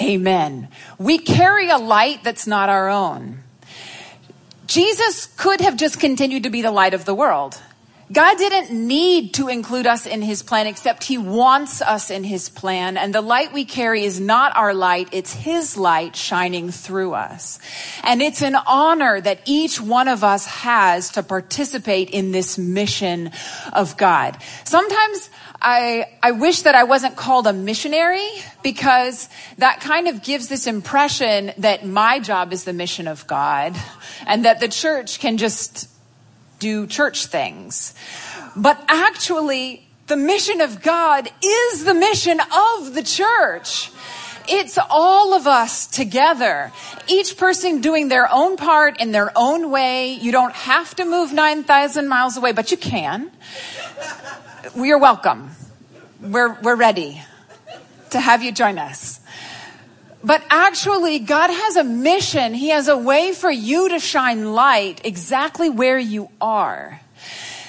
Amen. 0.00 0.68
We 0.98 1.18
carry 1.18 1.70
a 1.70 1.78
light 1.78 2.22
that's 2.22 2.46
not 2.46 2.68
our 2.68 2.88
own. 2.88 3.42
Jesus 4.66 5.26
could 5.26 5.60
have 5.60 5.76
just 5.76 5.98
continued 5.98 6.44
to 6.44 6.50
be 6.50 6.62
the 6.62 6.70
light 6.70 6.94
of 6.94 7.04
the 7.04 7.14
world. 7.14 7.60
God 8.10 8.38
didn't 8.38 8.70
need 8.70 9.34
to 9.34 9.48
include 9.48 9.86
us 9.86 10.06
in 10.06 10.22
his 10.22 10.42
plan, 10.42 10.66
except 10.66 11.04
he 11.04 11.18
wants 11.18 11.82
us 11.82 12.10
in 12.10 12.24
his 12.24 12.48
plan. 12.48 12.96
And 12.96 13.14
the 13.14 13.20
light 13.20 13.52
we 13.52 13.66
carry 13.66 14.04
is 14.04 14.18
not 14.18 14.56
our 14.56 14.72
light, 14.72 15.08
it's 15.12 15.32
his 15.32 15.76
light 15.76 16.16
shining 16.16 16.70
through 16.70 17.12
us. 17.12 17.58
And 18.02 18.22
it's 18.22 18.40
an 18.40 18.56
honor 18.66 19.20
that 19.20 19.40
each 19.44 19.78
one 19.78 20.08
of 20.08 20.24
us 20.24 20.46
has 20.46 21.10
to 21.10 21.22
participate 21.22 22.08
in 22.08 22.32
this 22.32 22.56
mission 22.56 23.30
of 23.74 23.98
God. 23.98 24.38
Sometimes 24.64 25.28
I, 25.60 26.06
I 26.22 26.30
wish 26.30 26.62
that 26.62 26.74
I 26.74 26.84
wasn't 26.84 27.16
called 27.16 27.46
a 27.46 27.52
missionary 27.52 28.26
because 28.62 29.28
that 29.58 29.80
kind 29.80 30.08
of 30.08 30.22
gives 30.22 30.48
this 30.48 30.66
impression 30.66 31.52
that 31.58 31.84
my 31.84 32.20
job 32.20 32.52
is 32.54 32.64
the 32.64 32.72
mission 32.72 33.06
of 33.06 33.26
God 33.26 33.76
and 34.26 34.46
that 34.46 34.60
the 34.60 34.68
church 34.68 35.18
can 35.18 35.36
just 35.36 35.88
do 36.58 36.86
church 36.86 37.26
things. 37.26 37.94
But 38.56 38.82
actually, 38.88 39.86
the 40.06 40.16
mission 40.16 40.60
of 40.60 40.82
God 40.82 41.28
is 41.42 41.84
the 41.84 41.94
mission 41.94 42.40
of 42.40 42.94
the 42.94 43.02
church. 43.02 43.90
It's 44.48 44.78
all 44.88 45.34
of 45.34 45.46
us 45.46 45.86
together. 45.86 46.72
Each 47.06 47.36
person 47.36 47.82
doing 47.82 48.08
their 48.08 48.32
own 48.32 48.56
part 48.56 48.98
in 48.98 49.12
their 49.12 49.30
own 49.36 49.70
way. 49.70 50.14
You 50.14 50.32
don't 50.32 50.54
have 50.54 50.94
to 50.96 51.04
move 51.04 51.34
9,000 51.34 52.08
miles 52.08 52.38
away, 52.38 52.52
but 52.52 52.70
you 52.70 52.78
can. 52.78 53.30
We 54.74 54.90
are 54.92 54.98
welcome. 54.98 55.50
We're, 56.22 56.58
we're 56.62 56.76
ready 56.76 57.22
to 58.10 58.20
have 58.20 58.42
you 58.42 58.50
join 58.50 58.78
us. 58.78 59.17
But 60.22 60.42
actually, 60.50 61.20
God 61.20 61.50
has 61.50 61.76
a 61.76 61.84
mission. 61.84 62.54
He 62.54 62.70
has 62.70 62.88
a 62.88 62.96
way 62.96 63.32
for 63.32 63.50
you 63.50 63.88
to 63.90 63.98
shine 64.00 64.52
light 64.52 65.00
exactly 65.04 65.70
where 65.70 65.98
you 65.98 66.28
are. 66.40 67.00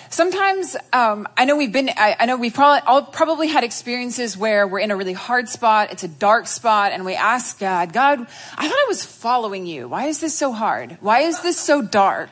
Sometimes 0.09 0.75
um, 0.91 1.27
I 1.37 1.45
know 1.45 1.55
we've 1.55 1.71
been. 1.71 1.89
I, 1.89 2.15
I, 2.19 2.25
know 2.25 2.35
we've 2.35 2.53
probably 2.53 2.81
all 2.87 3.03
probably 3.03 3.47
had 3.47 3.63
experiences 3.63 4.35
where 4.35 4.67
we're 4.67 4.79
in 4.79 4.89
a 4.89 4.95
really 4.95 5.13
hard 5.13 5.47
spot. 5.47 5.91
It's 5.91 6.03
a 6.03 6.07
dark 6.07 6.47
spot, 6.47 6.91
and 6.91 7.05
we 7.05 7.13
ask 7.13 7.59
God, 7.59 7.93
God, 7.93 8.19
I 8.19 8.67
thought 8.67 8.77
I 8.77 8.85
was 8.87 9.05
following 9.05 9.67
you. 9.67 9.87
Why 9.87 10.05
is 10.05 10.19
this 10.19 10.35
so 10.35 10.51
hard? 10.51 10.97
Why 11.01 11.21
is 11.21 11.41
this 11.41 11.57
so 11.57 11.83
dark? 11.83 12.31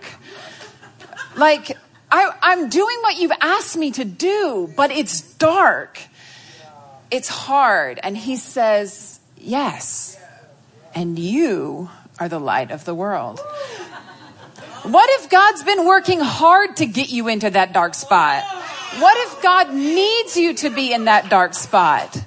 Like 1.36 1.78
I, 2.12 2.32
I'm 2.42 2.70
doing 2.70 2.98
what 3.02 3.20
you've 3.20 3.32
asked 3.40 3.78
me 3.78 3.92
to 3.92 4.04
do, 4.04 4.74
but 4.76 4.92
it's 4.92 5.22
dark. 5.36 6.00
It's 7.12 7.30
hard, 7.30 8.00
and 8.02 8.18
He 8.18 8.38
says, 8.38 9.17
Yes. 9.48 10.20
And 10.94 11.18
you 11.18 11.90
are 12.20 12.28
the 12.28 12.40
light 12.40 12.70
of 12.70 12.84
the 12.84 12.94
world. 12.94 13.40
What 14.84 15.10
if 15.22 15.30
God's 15.30 15.64
been 15.64 15.86
working 15.86 16.20
hard 16.20 16.76
to 16.78 16.86
get 16.86 17.10
you 17.10 17.30
into 17.30 17.50
that 17.50 17.72
dark 17.72 17.94
spot? 17.94 18.44
What 19.00 19.16
if 19.28 19.42
God 19.42 19.74
needs 19.74 20.36
you 20.36 20.54
to 20.56 20.70
be 20.70 20.92
in 20.92 21.06
that 21.06 21.30
dark 21.30 21.54
spot? 21.54 22.22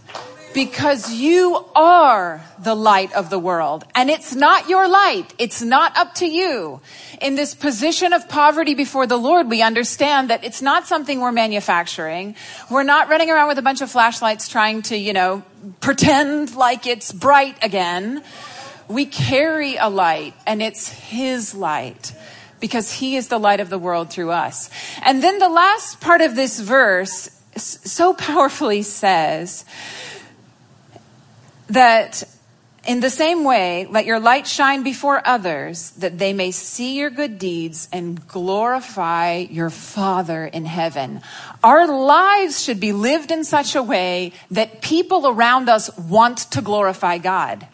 Because 0.53 1.13
you 1.13 1.65
are 1.77 2.43
the 2.59 2.75
light 2.75 3.13
of 3.13 3.31
the 3.31 3.39
world. 3.39 3.85
And 3.95 4.11
it's 4.11 4.35
not 4.35 4.69
your 4.69 4.89
light. 4.89 5.33
It's 5.39 5.63
not 5.63 5.97
up 5.97 6.15
to 6.17 6.27
you. 6.27 6.81
In 7.21 7.37
this 7.37 7.55
position 7.55 8.13
of 8.13 8.29
poverty 8.29 8.75
before 8.75 9.07
the 9.07 9.17
Lord, 9.17 9.49
we 9.49 9.63
understand 9.63 10.31
that 10.31 10.43
it's 10.43 10.61
not 10.61 10.87
something 10.87 11.21
we're 11.21 11.33
manufacturing. 11.33 12.35
We're 12.71 12.83
not 12.83 13.09
running 13.09 13.31
around 13.31 13.49
with 13.49 13.59
a 13.59 13.63
bunch 13.63 13.81
of 13.81 13.91
flashlights 13.91 14.49
trying 14.49 14.83
to, 14.83 14.97
you 14.97 15.13
know, 15.13 15.43
pretend 15.81 16.57
like 16.57 16.87
it's 16.87 17.13
bright 17.13 17.57
again. 17.63 18.23
We 18.89 19.07
carry 19.07 19.77
a 19.77 19.89
light 19.89 20.35
and 20.47 20.61
it's 20.61 20.89
His 20.89 21.55
light 21.55 22.13
because 22.59 22.91
He 22.93 23.17
is 23.17 23.29
the 23.29 23.39
light 23.39 23.61
of 23.61 23.71
the 23.71 23.79
world 23.79 24.11
through 24.11 24.31
us. 24.31 24.69
And 25.03 25.23
then 25.23 25.39
the 25.39 25.49
last 25.49 26.01
part 26.01 26.23
of 26.23 26.35
this 26.35 26.59
verse 26.59 27.31
so 27.57 28.15
powerfully 28.15 28.83
says, 28.83 29.65
that 31.70 32.22
in 32.87 33.00
the 33.00 33.11
same 33.11 33.44
way, 33.44 33.87
let 33.87 34.06
your 34.06 34.18
light 34.18 34.46
shine 34.46 34.83
before 34.83 35.20
others 35.26 35.90
that 35.92 36.18
they 36.18 36.33
may 36.33 36.50
see 36.50 36.96
your 36.96 37.11
good 37.11 37.38
deeds 37.38 37.88
and 37.92 38.26
glorify 38.26 39.46
your 39.50 39.68
Father 39.68 40.46
in 40.46 40.64
heaven. 40.64 41.20
Our 41.62 41.87
lives 41.87 42.62
should 42.62 42.80
be 42.80 42.92
lived 42.92 43.30
in 43.30 43.44
such 43.44 43.74
a 43.74 43.83
way 43.83 44.33
that 44.50 44.80
people 44.80 45.26
around 45.26 45.68
us 45.68 45.94
want 45.98 46.38
to 46.52 46.62
glorify 46.62 47.18
God. 47.18 47.66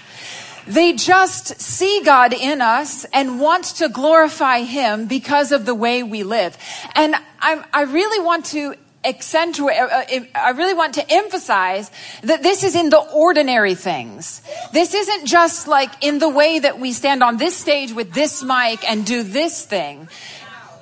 They 0.66 0.94
just 0.94 1.60
see 1.60 2.02
God 2.04 2.32
in 2.32 2.60
us 2.60 3.04
and 3.12 3.40
want 3.40 3.64
to 3.76 3.88
glorify 3.88 4.62
Him 4.62 5.06
because 5.06 5.52
of 5.52 5.64
the 5.64 5.74
way 5.74 6.02
we 6.02 6.24
live. 6.24 6.58
And 6.96 7.14
I, 7.40 7.64
I 7.72 7.82
really 7.82 8.24
want 8.24 8.46
to 8.46 8.74
accentuate, 9.06 9.78
uh, 9.78 9.86
uh, 9.86 10.20
I 10.34 10.50
really 10.50 10.74
want 10.74 10.94
to 10.94 11.10
emphasize 11.10 11.90
that 12.22 12.42
this 12.42 12.64
is 12.64 12.74
in 12.74 12.90
the 12.90 12.98
ordinary 12.98 13.74
things. 13.74 14.42
This 14.72 14.94
isn't 14.94 15.26
just 15.26 15.68
like 15.68 15.90
in 16.02 16.18
the 16.18 16.28
way 16.28 16.58
that 16.58 16.78
we 16.78 16.92
stand 16.92 17.22
on 17.22 17.36
this 17.36 17.56
stage 17.56 17.92
with 17.92 18.12
this 18.12 18.42
mic 18.42 18.88
and 18.88 19.06
do 19.06 19.22
this 19.22 19.64
thing. 19.64 20.08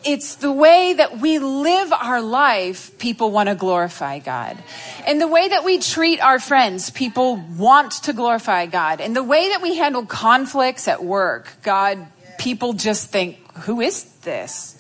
It's 0.05 0.35
the 0.35 0.53
way 0.53 0.93
that 0.93 1.19
we 1.19 1.39
live 1.39 1.91
our 1.93 2.21
life, 2.21 2.99
people 2.99 3.31
want 3.31 3.49
to 3.49 3.55
glorify 3.55 4.19
God. 4.19 4.63
In 5.07 5.19
the 5.19 5.29
way 5.29 5.49
that 5.49 5.65
we 5.65 5.79
treat 5.79 6.21
our 6.21 6.39
friends, 6.39 6.91
people 6.91 7.37
want 7.57 7.93
to 8.05 8.13
glorify 8.13 8.67
God. 8.67 9.01
In 9.01 9.15
the 9.15 9.23
way 9.23 9.49
that 9.49 9.63
we 9.63 9.77
handle 9.77 10.05
conflicts 10.05 10.89
at 10.89 11.03
work, 11.03 11.49
God, 11.63 12.07
people 12.39 12.75
just 12.75 13.11
think, 13.11 13.39
who 13.65 13.81
is 13.81 14.05
this? 14.21 14.74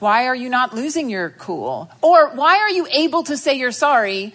Why 0.00 0.26
are 0.26 0.34
you 0.34 0.48
not 0.48 0.74
losing 0.74 1.10
your 1.10 1.30
cool? 1.30 1.90
Or 2.02 2.30
why 2.30 2.58
are 2.58 2.70
you 2.70 2.86
able 2.90 3.22
to 3.24 3.36
say 3.36 3.54
you're 3.54 3.70
sorry 3.70 4.34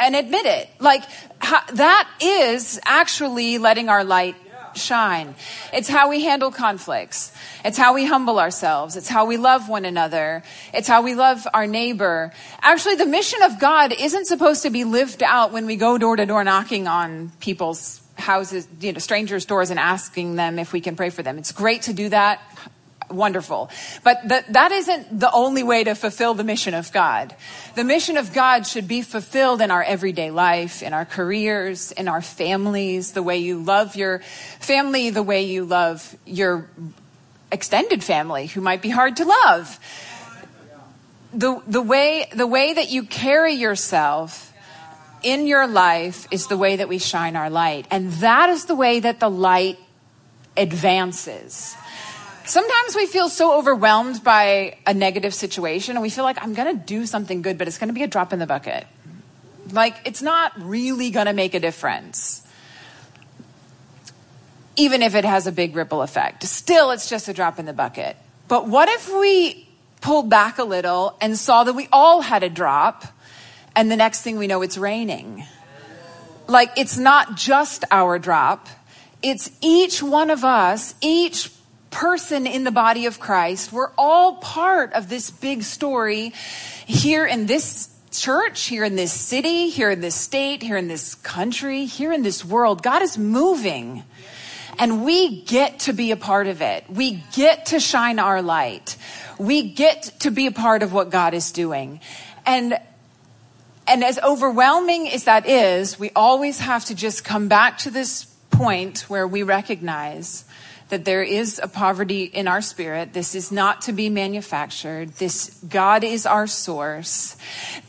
and 0.00 0.16
admit 0.16 0.46
it? 0.46 0.70
Like, 0.80 1.04
that 1.40 2.08
is 2.20 2.80
actually 2.84 3.58
letting 3.58 3.90
our 3.90 4.04
light 4.04 4.36
shine. 4.74 5.34
It's 5.72 5.88
how 5.88 6.08
we 6.08 6.24
handle 6.24 6.50
conflicts. 6.50 7.30
It's 7.62 7.76
how 7.76 7.92
we 7.92 8.06
humble 8.06 8.38
ourselves. 8.38 8.96
It's 8.96 9.08
how 9.08 9.26
we 9.26 9.36
love 9.36 9.68
one 9.68 9.84
another. 9.84 10.42
It's 10.72 10.88
how 10.88 11.02
we 11.02 11.14
love 11.14 11.46
our 11.52 11.66
neighbor. 11.66 12.32
Actually, 12.62 12.94
the 12.94 13.06
mission 13.06 13.42
of 13.42 13.60
God 13.60 13.92
isn't 13.92 14.26
supposed 14.26 14.62
to 14.62 14.70
be 14.70 14.84
lived 14.84 15.22
out 15.22 15.52
when 15.52 15.66
we 15.66 15.76
go 15.76 15.98
door 15.98 16.16
to 16.16 16.24
door 16.24 16.42
knocking 16.42 16.88
on 16.88 17.32
people's 17.40 18.00
houses, 18.16 18.66
you 18.80 18.94
know, 18.94 18.98
strangers' 18.98 19.44
doors 19.44 19.68
and 19.68 19.78
asking 19.78 20.36
them 20.36 20.58
if 20.58 20.72
we 20.72 20.80
can 20.80 20.96
pray 20.96 21.10
for 21.10 21.22
them. 21.22 21.36
It's 21.36 21.52
great 21.52 21.82
to 21.82 21.92
do 21.92 22.08
that 22.08 22.40
wonderful. 23.12 23.70
But 24.02 24.28
th- 24.28 24.44
that 24.50 24.72
isn't 24.72 25.20
the 25.20 25.30
only 25.32 25.62
way 25.62 25.84
to 25.84 25.94
fulfill 25.94 26.34
the 26.34 26.44
mission 26.44 26.74
of 26.74 26.92
God. 26.92 27.34
The 27.74 27.84
mission 27.84 28.16
of 28.16 28.32
God 28.32 28.66
should 28.66 28.88
be 28.88 29.02
fulfilled 29.02 29.60
in 29.60 29.70
our 29.70 29.82
everyday 29.82 30.30
life, 30.30 30.82
in 30.82 30.92
our 30.92 31.04
careers, 31.04 31.92
in 31.92 32.08
our 32.08 32.22
families, 32.22 33.12
the 33.12 33.22
way 33.22 33.38
you 33.38 33.62
love 33.62 33.96
your 33.96 34.20
family, 34.60 35.10
the 35.10 35.22
way 35.22 35.44
you 35.44 35.64
love 35.64 36.16
your 36.26 36.68
extended 37.50 38.02
family 38.02 38.46
who 38.46 38.60
might 38.60 38.82
be 38.82 38.90
hard 38.90 39.16
to 39.16 39.24
love. 39.24 39.78
The, 41.34 41.62
the 41.66 41.82
way, 41.82 42.26
the 42.34 42.46
way 42.46 42.74
that 42.74 42.90
you 42.90 43.04
carry 43.04 43.54
yourself 43.54 44.52
in 45.22 45.46
your 45.46 45.66
life 45.66 46.26
is 46.30 46.48
the 46.48 46.56
way 46.56 46.76
that 46.76 46.88
we 46.88 46.98
shine 46.98 47.36
our 47.36 47.50
light. 47.50 47.86
And 47.90 48.12
that 48.14 48.50
is 48.50 48.66
the 48.66 48.74
way 48.74 49.00
that 49.00 49.20
the 49.20 49.30
light 49.30 49.78
advances. 50.56 51.76
Sometimes 52.44 52.96
we 52.96 53.06
feel 53.06 53.28
so 53.28 53.56
overwhelmed 53.58 54.24
by 54.24 54.76
a 54.86 54.92
negative 54.92 55.34
situation 55.34 55.96
and 55.96 56.02
we 56.02 56.10
feel 56.10 56.24
like 56.24 56.42
I'm 56.42 56.54
going 56.54 56.76
to 56.76 56.84
do 56.84 57.06
something 57.06 57.40
good, 57.40 57.56
but 57.56 57.68
it's 57.68 57.78
going 57.78 57.88
to 57.88 57.94
be 57.94 58.02
a 58.02 58.08
drop 58.08 58.32
in 58.32 58.38
the 58.38 58.46
bucket. 58.46 58.86
Like, 59.70 59.96
it's 60.04 60.22
not 60.22 60.52
really 60.60 61.10
going 61.10 61.26
to 61.26 61.32
make 61.32 61.54
a 61.54 61.60
difference. 61.60 62.46
Even 64.76 65.02
if 65.02 65.14
it 65.14 65.24
has 65.24 65.46
a 65.46 65.52
big 65.52 65.76
ripple 65.76 66.02
effect. 66.02 66.42
Still, 66.42 66.90
it's 66.90 67.08
just 67.08 67.28
a 67.28 67.32
drop 67.32 67.58
in 67.58 67.66
the 67.66 67.72
bucket. 67.72 68.16
But 68.48 68.66
what 68.66 68.88
if 68.88 69.08
we 69.08 69.68
pulled 70.00 70.28
back 70.28 70.58
a 70.58 70.64
little 70.64 71.16
and 71.20 71.38
saw 71.38 71.62
that 71.64 71.74
we 71.74 71.88
all 71.92 72.22
had 72.22 72.42
a 72.42 72.48
drop 72.48 73.04
and 73.76 73.90
the 73.90 73.96
next 73.96 74.22
thing 74.22 74.36
we 74.36 74.48
know, 74.48 74.62
it's 74.62 74.76
raining? 74.76 75.44
Like, 76.48 76.72
it's 76.76 76.98
not 76.98 77.36
just 77.36 77.84
our 77.90 78.18
drop. 78.18 78.68
It's 79.22 79.50
each 79.60 80.02
one 80.02 80.28
of 80.28 80.44
us, 80.44 80.96
each 81.00 81.50
person 81.92 82.46
in 82.46 82.64
the 82.64 82.72
body 82.72 83.06
of 83.06 83.20
Christ. 83.20 83.72
We're 83.72 83.92
all 83.96 84.36
part 84.36 84.92
of 84.94 85.08
this 85.08 85.30
big 85.30 85.62
story 85.62 86.32
here 86.86 87.24
in 87.24 87.46
this 87.46 87.88
church, 88.10 88.64
here 88.64 88.84
in 88.84 88.96
this 88.96 89.12
city, 89.12 89.68
here 89.68 89.90
in 89.90 90.00
this 90.00 90.14
state, 90.14 90.62
here 90.62 90.76
in 90.76 90.88
this 90.88 91.14
country, 91.14 91.84
here 91.84 92.12
in 92.12 92.22
this 92.22 92.44
world. 92.44 92.82
God 92.82 93.02
is 93.02 93.16
moving. 93.16 94.02
And 94.78 95.04
we 95.04 95.42
get 95.42 95.80
to 95.80 95.92
be 95.92 96.10
a 96.10 96.16
part 96.16 96.46
of 96.46 96.62
it. 96.62 96.84
We 96.88 97.22
get 97.32 97.66
to 97.66 97.80
shine 97.80 98.18
our 98.18 98.42
light. 98.42 98.96
We 99.38 99.70
get 99.70 100.12
to 100.20 100.30
be 100.30 100.46
a 100.46 100.52
part 100.52 100.82
of 100.82 100.92
what 100.92 101.10
God 101.10 101.34
is 101.34 101.52
doing. 101.52 102.00
And 102.46 102.78
and 103.86 104.04
as 104.04 104.18
overwhelming 104.20 105.10
as 105.10 105.24
that 105.24 105.46
is, 105.46 105.98
we 105.98 106.10
always 106.14 106.60
have 106.60 106.84
to 106.86 106.94
just 106.94 107.24
come 107.24 107.48
back 107.48 107.78
to 107.78 107.90
this 107.90 108.24
point 108.50 109.00
where 109.10 109.26
we 109.26 109.42
recognize 109.42 110.44
that 110.92 111.06
there 111.06 111.22
is 111.22 111.58
a 111.58 111.68
poverty 111.68 112.24
in 112.24 112.46
our 112.46 112.60
spirit. 112.60 113.14
This 113.14 113.34
is 113.34 113.50
not 113.50 113.80
to 113.82 113.94
be 113.94 114.10
manufactured. 114.10 115.08
This, 115.14 115.58
God 115.66 116.04
is 116.04 116.26
our 116.26 116.46
source. 116.46 117.34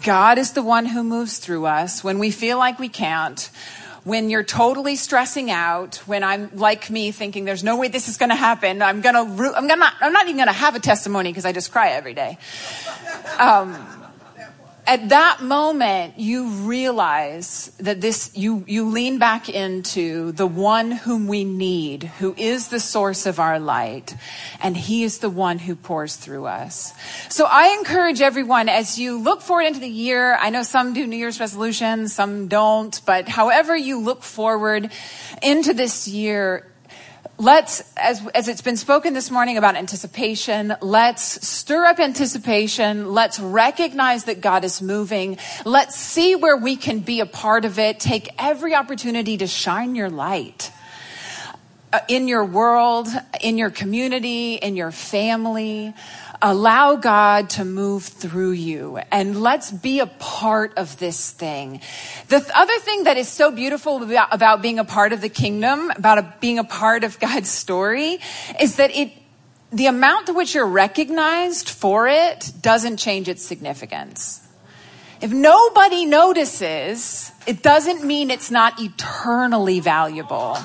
God 0.05 0.37
is 0.37 0.53
the 0.53 0.63
one 0.63 0.85
who 0.85 1.03
moves 1.03 1.37
through 1.37 1.65
us 1.65 2.01
when 2.01 2.17
we 2.17 2.31
feel 2.31 2.57
like 2.57 2.79
we 2.79 2.87
can't. 2.87 3.49
When 4.05 4.29
you're 4.29 4.45
totally 4.45 4.95
stressing 4.95 5.51
out, 5.51 5.97
when 6.05 6.23
I'm 6.23 6.49
like 6.55 6.89
me 6.89 7.11
thinking 7.11 7.43
there's 7.43 7.63
no 7.63 7.75
way 7.75 7.89
this 7.89 8.07
is 8.07 8.15
going 8.15 8.29
to 8.29 8.35
happen, 8.35 8.81
I'm 8.81 9.01
going 9.01 9.15
to, 9.15 9.53
I'm 9.53 9.67
gonna, 9.67 9.93
I'm 9.99 10.13
not 10.13 10.23
even 10.23 10.37
going 10.37 10.47
to 10.47 10.53
have 10.53 10.75
a 10.75 10.79
testimony 10.79 11.29
because 11.29 11.43
I 11.43 11.51
just 11.51 11.73
cry 11.73 11.89
every 11.89 12.13
day. 12.13 12.37
Um, 13.37 14.02
at 14.85 15.09
that 15.09 15.41
moment, 15.41 16.19
you 16.19 16.47
realize 16.47 17.71
that 17.79 18.01
this, 18.01 18.31
you, 18.35 18.65
you 18.67 18.89
lean 18.89 19.17
back 19.17 19.47
into 19.47 20.33
the 20.33 20.45
one 20.45 20.91
whom 20.91 21.27
we 21.27 21.43
need, 21.43 22.03
who 22.03 22.35
is 22.37 22.67
the 22.67 22.79
source 22.79 23.25
of 23.25 23.39
our 23.39 23.59
light, 23.59 24.15
and 24.61 24.75
he 24.75 25.03
is 25.03 25.19
the 25.19 25.29
one 25.29 25.59
who 25.59 25.75
pours 25.75 26.17
through 26.17 26.45
us. 26.45 26.93
So 27.29 27.45
I 27.45 27.75
encourage 27.79 28.19
everyone 28.19 28.67
as 28.67 28.99
you 28.99 29.19
look 29.19 29.41
forward 29.41 29.67
into 29.67 29.79
the 29.79 29.87
year, 29.87 30.35
I 30.35 30.49
know 30.49 30.63
some 30.63 30.93
do 30.93 31.07
New 31.07 31.17
Year's 31.17 31.39
resolutions, 31.39 32.13
some 32.13 32.47
don't, 32.47 32.99
but 33.05 33.29
however 33.29 33.75
you 33.75 33.99
look 33.99 34.21
forward 34.21 34.91
into 35.41 35.73
this 35.73 36.07
year, 36.07 36.67
let's, 37.37 37.83
as, 37.97 38.25
as 38.33 38.47
it's 38.47 38.61
been 38.61 38.77
spoken 38.77 39.13
this 39.13 39.31
morning 39.31 39.57
about 39.57 39.75
anticipation, 39.75 40.75
let's 40.81 41.47
stir 41.47 41.85
up 41.85 41.99
anticipation. 41.99 43.13
Let's 43.13 43.39
recognize 43.39 44.25
that 44.25 44.41
God 44.41 44.63
is 44.63 44.81
moving. 44.81 45.37
Let's 45.65 45.97
see 45.97 46.35
where 46.35 46.57
we 46.57 46.75
can 46.75 46.99
be 46.99 47.19
a 47.19 47.25
part 47.25 47.65
of 47.65 47.79
it. 47.79 47.99
Take 47.99 48.29
every 48.37 48.75
opportunity 48.75 49.37
to 49.37 49.47
shine 49.47 49.95
your 49.95 50.09
light 50.09 50.71
uh, 51.91 51.99
in 52.07 52.27
your 52.27 52.45
world, 52.45 53.07
in 53.41 53.57
your 53.57 53.69
community, 53.69 54.55
in 54.55 54.75
your 54.75 54.91
family. 54.91 55.93
Allow 56.45 56.97
God 56.97 57.51
to 57.51 57.63
move 57.63 58.03
through 58.03 58.51
you 58.51 58.99
and 59.13 59.41
let's 59.41 59.71
be 59.71 60.01
a 60.01 60.07
part 60.07 60.73
of 60.75 60.99
this 60.99 61.31
thing. 61.31 61.79
The 62.27 62.41
th- 62.41 62.51
other 62.53 62.77
thing 62.79 63.05
that 63.05 63.15
is 63.15 63.29
so 63.29 63.49
beautiful 63.49 64.03
about, 64.03 64.27
about 64.33 64.61
being 64.61 64.77
a 64.77 64.83
part 64.83 65.13
of 65.13 65.21
the 65.21 65.29
kingdom, 65.29 65.89
about 65.95 66.17
a, 66.17 66.33
being 66.41 66.59
a 66.59 66.65
part 66.65 67.05
of 67.05 67.17
God's 67.21 67.49
story 67.49 68.19
is 68.59 68.75
that 68.75 68.93
it, 68.93 69.13
the 69.71 69.85
amount 69.85 70.27
to 70.27 70.33
which 70.33 70.53
you're 70.53 70.67
recognized 70.67 71.69
for 71.69 72.09
it 72.09 72.51
doesn't 72.61 72.97
change 72.97 73.29
its 73.29 73.41
significance. 73.41 74.45
If 75.21 75.31
nobody 75.31 76.05
notices, 76.05 77.31
it 77.47 77.63
doesn't 77.63 78.03
mean 78.03 78.29
it's 78.29 78.51
not 78.51 78.81
eternally 78.81 79.79
valuable. 79.79 80.57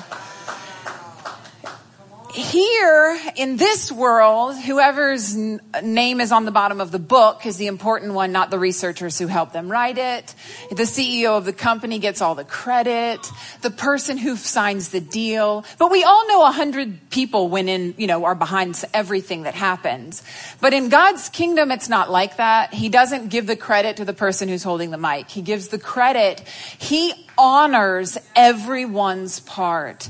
Here 2.31 3.19
in 3.35 3.57
this 3.57 3.91
world, 3.91 4.55
whoever's 4.57 5.35
name 5.35 6.21
is 6.21 6.31
on 6.31 6.45
the 6.45 6.51
bottom 6.51 6.79
of 6.79 6.91
the 6.91 6.99
book 6.99 7.45
is 7.45 7.57
the 7.57 7.67
important 7.67 8.13
one, 8.13 8.31
not 8.31 8.51
the 8.51 8.59
researchers 8.59 9.17
who 9.17 9.27
helped 9.27 9.53
them 9.53 9.71
write 9.71 9.97
it. 9.97 10.35
The 10.69 10.83
CEO 10.83 11.37
of 11.37 11.45
the 11.45 11.53
company 11.53 11.99
gets 11.99 12.21
all 12.21 12.35
the 12.35 12.43
credit. 12.43 13.27
The 13.61 13.71
person 13.71 14.17
who 14.17 14.35
signs 14.35 14.89
the 14.89 15.01
deal. 15.01 15.65
But 15.77 15.91
we 15.91 16.03
all 16.03 16.27
know 16.27 16.45
a 16.45 16.51
hundred 16.51 17.09
people 17.09 17.49
when 17.49 17.67
in, 17.67 17.95
you 17.97 18.07
know, 18.07 18.25
are 18.25 18.35
behind 18.35 18.83
everything 18.93 19.43
that 19.43 19.55
happens. 19.55 20.23
But 20.61 20.73
in 20.73 20.89
God's 20.89 21.29
kingdom, 21.29 21.71
it's 21.71 21.89
not 21.89 22.11
like 22.11 22.37
that. 22.37 22.73
He 22.73 22.89
doesn't 22.89 23.29
give 23.29 23.47
the 23.47 23.55
credit 23.55 23.97
to 23.97 24.05
the 24.05 24.13
person 24.13 24.49
who's 24.49 24.63
holding 24.63 24.91
the 24.91 24.97
mic. 24.97 25.29
He 25.29 25.41
gives 25.41 25.69
the 25.69 25.79
credit. 25.79 26.41
He 26.77 27.13
honors 27.39 28.17
everyone's 28.35 29.39
part. 29.39 30.09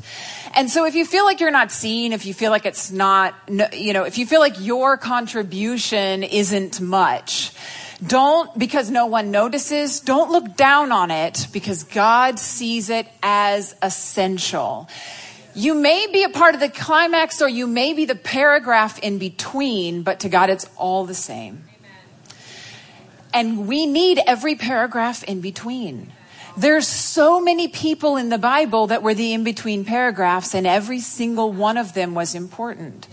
And 0.56 0.70
so 0.70 0.86
if 0.86 0.96
you 0.96 1.06
feel 1.06 1.24
like 1.24 1.40
you're 1.40 1.52
not 1.52 1.72
seen, 1.72 2.12
if 2.12 2.26
you 2.26 2.34
feel 2.34 2.50
like 2.50 2.66
it's 2.66 2.92
not, 2.92 3.36
you 3.72 3.94
know, 3.94 4.04
if 4.04 4.18
you 4.18 4.26
feel 4.26 4.40
like 4.40 4.56
your 4.60 4.98
contribution 4.98 6.24
isn't 6.24 6.82
much, 6.82 7.54
don't, 8.06 8.58
because 8.58 8.90
no 8.90 9.06
one 9.06 9.30
notices, 9.30 10.00
don't 10.00 10.32
look 10.32 10.56
down 10.56 10.92
on 10.92 11.12
it 11.12 11.48
because 11.54 11.84
God 11.84 12.40
sees 12.40 12.90
it 12.90 13.06
as 13.22 13.76
essential. 13.82 14.90
You 15.54 15.76
may 15.76 16.08
be 16.12 16.24
a 16.24 16.30
part 16.30 16.56
of 16.56 16.62
the 16.62 16.70
climax 16.70 17.42
or 17.42 17.50
you 17.50 17.68
may 17.68 17.94
be 17.94 18.06
the 18.06 18.16
paragraph 18.16 18.98
in 19.00 19.20
between, 19.20 20.02
but 20.02 20.22
to 20.22 20.30
God 20.30 20.50
it's 20.50 20.66
all 20.78 21.06
the 21.06 21.14
same. 21.14 21.64
And 23.34 23.68
we 23.68 23.86
need 23.86 24.20
every 24.26 24.56
paragraph 24.56 25.24
in 25.24 25.42
between. 25.42 26.12
There's 26.60 26.90
so 26.90 27.40
many 27.40 27.70
people 27.70 28.18
in 28.18 28.28
the 28.28 28.38
Bible 28.38 28.88
that 28.88 29.02
were 29.02 29.14
the 29.14 29.32
in 29.32 29.46
between 29.46 29.86
paragraphs, 29.86 30.54
and 30.54 30.68
every 30.68 31.00
single 31.00 31.54
one 31.54 31.78
of 31.78 31.94
them 31.94 32.16
was 32.16 32.36
important. 32.36 33.08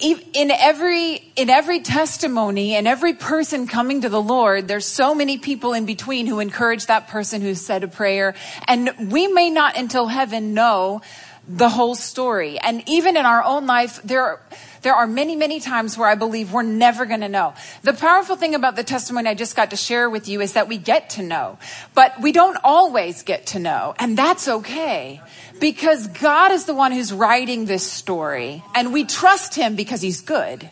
In 0.00 0.50
every, 0.50 1.30
in 1.36 1.50
every 1.50 1.80
testimony 1.80 2.74
and 2.74 2.88
every 2.88 3.12
person 3.12 3.66
coming 3.66 4.00
to 4.00 4.08
the 4.08 4.22
Lord, 4.22 4.66
there's 4.66 4.86
so 4.86 5.14
many 5.14 5.36
people 5.36 5.74
in 5.74 5.84
between 5.84 6.26
who 6.26 6.40
encourage 6.40 6.86
that 6.86 7.08
person 7.08 7.42
who 7.42 7.54
said 7.54 7.84
a 7.84 7.88
prayer. 7.88 8.34
And 8.66 9.12
we 9.12 9.26
may 9.26 9.50
not 9.50 9.76
until 9.76 10.06
heaven 10.06 10.54
know 10.54 11.02
the 11.46 11.68
whole 11.68 11.94
story. 11.94 12.58
And 12.58 12.82
even 12.88 13.18
in 13.18 13.26
our 13.26 13.44
own 13.44 13.66
life, 13.66 14.00
there 14.02 14.22
are, 14.22 14.40
there 14.82 14.94
are 14.94 15.06
many, 15.06 15.36
many 15.36 15.60
times 15.60 15.98
where 15.98 16.08
I 16.08 16.14
believe 16.14 16.52
we're 16.52 16.62
never 16.62 17.04
going 17.04 17.20
to 17.20 17.28
know. 17.28 17.54
The 17.82 17.92
powerful 17.92 18.36
thing 18.36 18.54
about 18.54 18.76
the 18.76 18.84
testimony 18.84 19.28
I 19.28 19.34
just 19.34 19.56
got 19.56 19.70
to 19.70 19.76
share 19.76 20.08
with 20.08 20.28
you 20.28 20.40
is 20.40 20.54
that 20.54 20.68
we 20.68 20.78
get 20.78 21.10
to 21.10 21.22
know, 21.22 21.58
but 21.94 22.20
we 22.20 22.32
don't 22.32 22.56
always 22.64 23.22
get 23.22 23.46
to 23.48 23.58
know. 23.58 23.94
And 23.98 24.16
that's 24.16 24.48
okay 24.48 25.20
because 25.60 26.06
God 26.08 26.52
is 26.52 26.64
the 26.64 26.74
one 26.74 26.92
who's 26.92 27.12
writing 27.12 27.66
this 27.66 27.90
story 27.90 28.64
and 28.74 28.92
we 28.92 29.04
trust 29.04 29.54
him 29.54 29.76
because 29.76 30.00
he's 30.00 30.22
good 30.22 30.70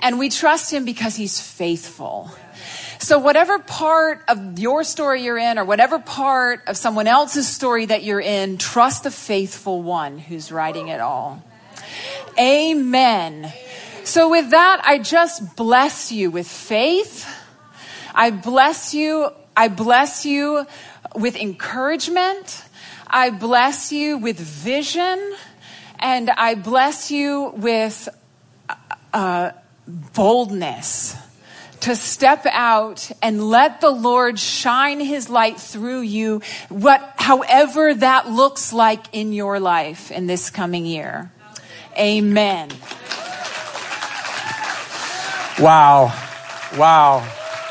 and 0.00 0.18
we 0.18 0.28
trust 0.28 0.70
him 0.70 0.84
because 0.84 1.16
he's 1.16 1.40
faithful. 1.40 2.30
So 2.98 3.18
whatever 3.18 3.58
part 3.58 4.22
of 4.28 4.58
your 4.58 4.84
story 4.84 5.22
you're 5.22 5.38
in 5.38 5.58
or 5.58 5.64
whatever 5.64 5.98
part 5.98 6.60
of 6.66 6.76
someone 6.76 7.06
else's 7.06 7.48
story 7.48 7.86
that 7.86 8.02
you're 8.02 8.20
in, 8.20 8.58
trust 8.58 9.04
the 9.04 9.10
faithful 9.10 9.82
one 9.82 10.18
who's 10.18 10.52
writing 10.52 10.88
it 10.88 11.00
all. 11.00 11.42
Amen. 12.38 13.52
So 14.04 14.30
with 14.30 14.50
that, 14.50 14.80
I 14.84 14.98
just 14.98 15.56
bless 15.56 16.10
you 16.10 16.30
with 16.30 16.48
faith. 16.48 17.26
I 18.14 18.30
bless 18.30 18.94
you. 18.94 19.30
I 19.56 19.68
bless 19.68 20.24
you 20.24 20.66
with 21.14 21.36
encouragement. 21.36 22.64
I 23.06 23.30
bless 23.30 23.92
you 23.92 24.18
with 24.18 24.38
vision. 24.38 25.34
And 25.98 26.30
I 26.30 26.54
bless 26.54 27.10
you 27.10 27.52
with 27.56 28.08
uh, 29.12 29.50
boldness 29.86 31.16
to 31.80 31.96
step 31.96 32.46
out 32.46 33.10
and 33.22 33.48
let 33.48 33.80
the 33.80 33.90
Lord 33.90 34.38
shine 34.38 35.00
his 35.00 35.30
light 35.30 35.58
through 35.58 36.02
you, 36.02 36.42
what, 36.68 37.14
however 37.16 37.94
that 37.94 38.28
looks 38.28 38.72
like 38.72 39.06
in 39.12 39.32
your 39.32 39.58
life 39.60 40.10
in 40.10 40.26
this 40.26 40.50
coming 40.50 40.84
year. 40.84 41.30
Amen. 41.96 42.70
Wow. 45.58 46.12
Wow. 46.76 47.26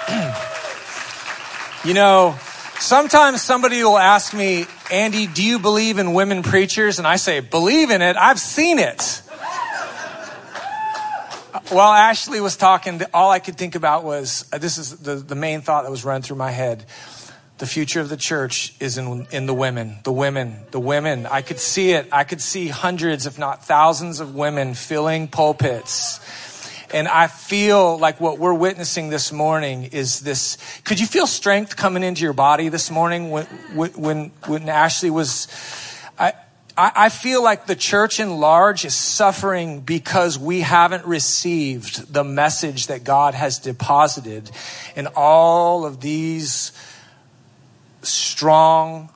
you 1.85 1.93
know, 1.93 2.35
sometimes 2.79 3.41
somebody 3.41 3.83
will 3.83 3.97
ask 3.97 4.33
me, 4.33 4.65
Andy, 4.91 5.27
do 5.27 5.43
you 5.43 5.59
believe 5.59 5.99
in 5.99 6.13
women 6.13 6.43
preachers? 6.43 6.99
And 6.99 7.07
I 7.07 7.15
say, 7.15 7.39
believe 7.39 7.89
in 7.89 8.01
it. 8.01 8.15
I've 8.15 8.39
seen 8.39 8.79
it. 8.79 9.21
While 11.69 11.93
Ashley 11.93 12.41
was 12.41 12.57
talking, 12.57 13.01
all 13.13 13.29
I 13.29 13.39
could 13.39 13.55
think 13.55 13.75
about 13.75 14.03
was 14.03 14.47
uh, 14.51 14.57
this 14.57 14.77
is 14.77 14.97
the, 14.97 15.15
the 15.15 15.35
main 15.35 15.61
thought 15.61 15.83
that 15.83 15.91
was 15.91 16.03
running 16.03 16.23
through 16.23 16.37
my 16.37 16.51
head 16.51 16.85
the 17.59 17.67
future 17.67 17.99
of 17.99 18.07
the 18.07 18.17
church 18.17 18.73
is 18.79 18.97
in, 18.97 19.27
in 19.31 19.45
the 19.45 19.53
women, 19.53 19.97
the 20.03 20.13
women, 20.13 20.55
the 20.71 20.79
women. 20.79 21.25
I 21.25 21.41
could 21.41 21.59
see 21.59 21.91
it. 21.91 22.07
I 22.11 22.23
could 22.23 22.41
see 22.41 22.69
hundreds, 22.69 23.25
if 23.25 23.37
not 23.37 23.65
thousands 23.65 24.21
of 24.21 24.33
women 24.33 24.73
filling 24.73 25.27
pulpits. 25.27 26.19
And 26.93 27.07
I 27.07 27.27
feel 27.27 27.99
like 27.99 28.19
what 28.19 28.39
we're 28.39 28.53
witnessing 28.53 29.09
this 29.09 29.31
morning 29.31 29.89
is 29.91 30.21
this. 30.21 30.57
Could 30.85 30.99
you 30.99 31.05
feel 31.05 31.27
strength 31.27 31.75
coming 31.75 32.01
into 32.01 32.23
your 32.23 32.33
body 32.33 32.69
this 32.69 32.89
morning 32.89 33.29
when, 33.29 33.45
when, 33.75 34.31
when 34.47 34.69
Ashley 34.69 35.09
was, 35.09 35.47
I, 36.17 36.33
I 36.77 37.09
feel 37.09 37.43
like 37.43 37.67
the 37.67 37.75
church 37.75 38.21
in 38.21 38.39
large 38.39 38.85
is 38.85 38.95
suffering 38.95 39.81
because 39.81 40.39
we 40.39 40.61
haven't 40.61 41.05
received 41.05 42.11
the 42.11 42.23
message 42.23 42.87
that 42.87 43.03
God 43.03 43.33
has 43.33 43.59
deposited 43.59 44.49
in 44.95 45.07
all 45.13 45.85
of 45.85 45.99
these 45.99 46.71
strong 48.01 49.09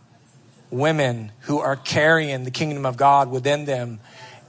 women 0.69 1.31
who 1.41 1.59
are 1.59 1.75
carrying 1.75 2.43
the 2.43 2.51
kingdom 2.51 2.85
of 2.85 2.97
God 2.97 3.29
within 3.29 3.65
them. 3.65 3.99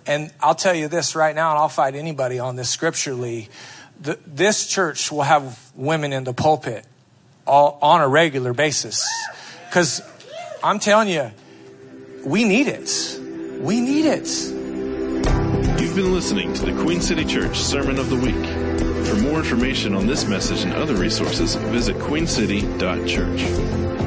And 0.07 0.33
I'll 0.41 0.55
tell 0.55 0.75
you 0.75 0.89
this 0.89 1.15
right 1.15 1.35
now, 1.35 1.51
and 1.51 1.59
I'll 1.59 1.69
fight 1.69 1.95
anybody 1.95 2.39
on 2.39 2.57
this 2.57 2.71
scripturally. 2.71 3.49
The, 4.01 4.19
this 4.27 4.67
church 4.67 5.13
will 5.13 5.23
have 5.23 5.59
women 5.75 6.13
in 6.13 6.25
the 6.25 6.35
pulpit 6.35 6.87
all, 7.47 7.79
on 7.81 8.01
a 8.01 8.09
regular 8.09 8.53
basis. 8.53 9.07
Because 9.67 10.03
I'm 10.63 10.79
telling 10.79 11.09
you, 11.09 11.31
we 12.25 12.45
need 12.45 12.69
it. 12.69 13.21
We 13.61 13.81
need 13.81 14.07
it. 14.07 14.27
You've 15.81 15.97
been 15.97 16.13
listening 16.13 16.53
to 16.55 16.65
the 16.65 16.73
Queen 16.83 17.01
City 17.01 17.25
Church 17.25 17.59
Sermon 17.59 17.99
of 17.99 18.11
the 18.11 18.17
Week. 18.17 18.35
For 19.07 19.17
more 19.17 19.39
information 19.39 19.95
on 19.95 20.07
this 20.07 20.27
message 20.27 20.65
and 20.65 20.75
other 20.75 20.95
resources, 20.95 21.55
visit 21.55 21.97
queencity.church. 21.97 24.04